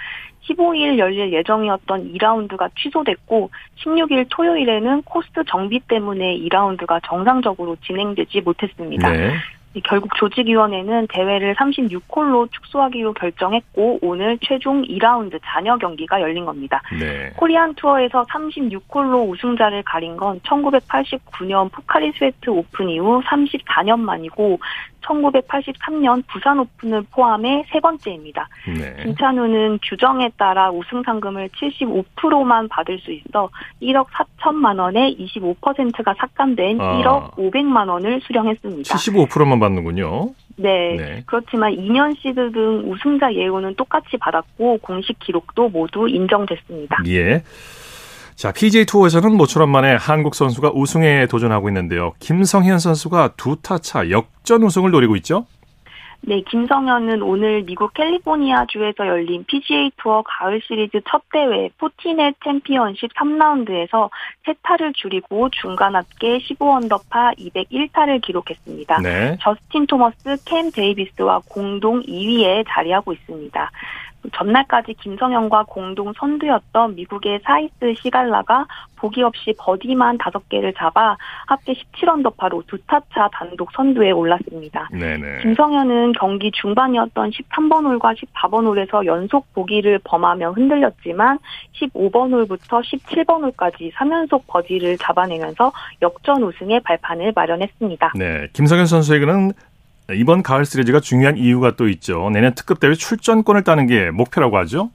15일 0.43 0.97
열릴 0.97 1.31
예정이었던 1.31 2.13
2라운드가 2.13 2.69
취소됐고 2.75 3.49
16일 3.77 4.25
토요일에는 4.29 5.03
코스 5.03 5.29
정비 5.47 5.79
때문에 5.87 6.37
2라운드가 6.39 6.99
정상적으로 7.05 7.77
진행되지 7.85 8.41
못했습니다. 8.41 9.09
네. 9.09 9.35
이 9.75 9.81
결국 9.81 10.15
조직위원회는 10.15 11.07
대회를 11.13 11.53
36홀로 11.55 12.51
축소하기로 12.51 13.13
결정했고 13.13 13.99
오늘 14.01 14.39
최종 14.41 14.81
2라운드 14.81 15.39
잔여 15.43 15.77
경기가 15.77 16.19
열린 16.21 16.45
겁니다. 16.45 16.81
네. 16.99 17.31
코리안 17.35 17.75
투어에서 17.75 18.25
36홀로 18.25 19.29
우승자를 19.29 19.83
가린 19.83 20.17
건 20.17 20.39
1989년 20.39 21.71
포카리 21.71 22.11
스웨트 22.13 22.49
오픈 22.49 22.89
이후 22.89 23.21
34년 23.21 23.99
만이고 23.99 24.59
1983년 25.01 26.23
부산 26.27 26.59
오픈을 26.59 27.03
포함해 27.11 27.65
세 27.71 27.79
번째입니다. 27.79 28.47
네. 28.67 29.03
김찬우는 29.03 29.79
규정에 29.83 30.29
따라 30.37 30.69
우승 30.69 31.03
상금을 31.03 31.49
75%만 31.49 32.67
받을 32.67 32.99
수 32.99 33.11
있어 33.11 33.49
1억 33.81 34.07
4천만 34.07 34.79
원에 34.79 35.15
25%가 35.15 36.13
삭감된 36.17 36.81
아. 36.81 37.01
1억 37.01 37.35
500만 37.35 37.89
원을 37.89 38.21
수령했습니다. 38.21 38.95
75%만 38.95 39.58
받는군요. 39.59 40.33
네. 40.57 40.95
네. 40.97 41.23
그렇지만 41.25 41.73
2년 41.73 42.17
시드 42.19 42.51
등 42.51 42.91
우승자 42.91 43.33
예우는 43.33 43.75
똑같이 43.75 44.17
받았고 44.17 44.79
공식 44.79 45.17
기록도 45.19 45.69
모두 45.69 46.07
인정됐습니다. 46.09 46.97
예. 47.07 47.43
자, 48.35 48.53
PJ 48.53 48.85
투어에서는 48.85 49.35
모처럼 49.35 49.69
만에 49.69 49.95
한국 49.95 50.33
선수가 50.33 50.71
우승에 50.73 51.27
도전하고 51.27 51.67
있는데요. 51.69 52.13
김성현 52.19 52.79
선수가 52.79 53.33
두 53.35 53.57
타차 53.61 54.09
역전 54.09 54.63
우승을 54.63 54.91
노리고 54.91 55.17
있죠? 55.17 55.45
네, 56.21 56.41
김성현은 56.41 57.21
오늘 57.21 57.63
미국 57.63 57.93
캘리포니아주에서 57.93 59.07
열린 59.07 59.45
PGA 59.45 59.91
투어 59.97 60.21
가을 60.21 60.61
시리즈 60.61 60.99
첫 61.09 61.23
대회 61.31 61.69
포티넷 61.77 62.35
챔피언십 62.43 63.13
3라운드에서 63.15 64.09
세 64.45 64.57
타를 64.57 64.93
줄이고 64.93 65.49
중간 65.49 65.95
합계 65.95 66.37
15언더파 66.37 67.37
201타를 67.37 68.21
기록했습니다. 68.21 69.01
네. 69.01 69.37
저스틴 69.39 69.87
토머스, 69.87 70.43
캠 70.45 70.69
데이비스와 70.71 71.41
공동 71.49 72.01
2위에 72.03 72.65
자리하고 72.67 73.13
있습니다. 73.13 73.71
전날까지 74.33 74.95
김성현과 74.95 75.65
공동 75.67 76.13
선두였던 76.13 76.95
미국의 76.95 77.39
사히스 77.43 77.93
티갈라가 78.01 78.65
보기 78.97 79.23
없이 79.23 79.53
버디만 79.57 80.17
5개를 80.17 80.75
잡아 80.77 81.17
합계 81.47 81.73
17언더파로 81.73 82.67
두 82.67 82.77
타차 82.85 83.29
단독 83.31 83.71
선두에 83.71 84.11
올랐습니다. 84.11 84.89
네네. 84.91 85.39
김성현은 85.41 86.13
경기 86.13 86.51
중반이었던 86.51 87.31
13번 87.31 87.85
홀과 87.85 88.13
14번 88.13 88.65
홀에서 88.65 89.05
연속 89.05 89.51
보기를 89.53 89.99
범하며 90.03 90.51
흔들렸지만 90.51 91.39
15번 91.79 92.33
홀부터 92.33 92.81
17번 92.81 93.43
홀까지 93.43 93.91
3연속 93.95 94.43
버디를 94.47 94.97
잡아내면서 94.97 95.71
역전 96.01 96.43
우승의 96.43 96.81
발판을 96.81 97.31
마련했습니다. 97.35 98.13
네. 98.15 98.47
김성현 98.53 98.85
선수에게는 98.85 99.53
이번 100.15 100.43
가을 100.43 100.65
시리즈가 100.65 100.99
중요한 100.99 101.37
이유가 101.37 101.75
또 101.75 101.87
있죠. 101.89 102.29
내년 102.31 102.53
특급 102.55 102.79
대회 102.79 102.93
출전권을 102.93 103.63
따는 103.63 103.87
게 103.87 104.11
목표라고 104.11 104.57
하죠? 104.57 104.91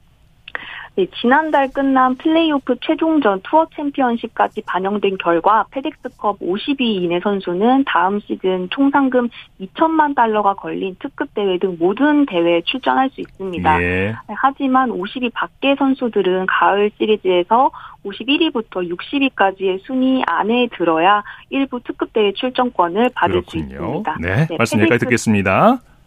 네, 0.96 1.06
지난달 1.20 1.68
끝난 1.72 2.14
플레이오프 2.14 2.76
최종전 2.80 3.40
투어 3.42 3.66
챔피언십까지 3.74 4.62
반영된 4.62 5.18
결과 5.18 5.64
페덱스컵 5.72 6.38
50위 6.38 6.80
이내 6.80 7.18
선수는 7.18 7.84
다음 7.84 8.20
시즌 8.20 8.68
총 8.70 8.90
상금 8.90 9.28
2천만 9.60 10.14
달러가 10.14 10.54
걸린 10.54 10.94
특급 11.00 11.34
대회 11.34 11.58
등 11.58 11.76
모든 11.80 12.26
대회에 12.26 12.62
출전할 12.62 13.10
수 13.10 13.20
있습니다. 13.20 13.82
예. 13.82 14.14
하지만 14.28 14.90
50위 14.90 15.32
밖의 15.34 15.74
선수들은 15.76 16.46
가을 16.46 16.92
시리즈에서 16.96 17.72
51위부터 18.04 18.88
60위까지의 18.88 19.80
순위 19.84 20.22
안에 20.26 20.68
들어야 20.76 21.24
일부 21.50 21.80
특급 21.82 22.12
대회 22.12 22.32
출전권을 22.32 23.10
받을 23.14 23.42
수 23.48 23.58
있습니다. 23.58 24.16
네. 24.20 24.46
말씀 24.56 24.78
여기까지 24.78 25.06
듣겠습니다. 25.06 25.80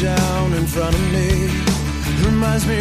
down 0.00 0.52
in 0.52 0.64
front 0.64 0.94
of 0.94 1.12
me, 1.12 1.48
reminds 2.24 2.64
me 2.66 2.78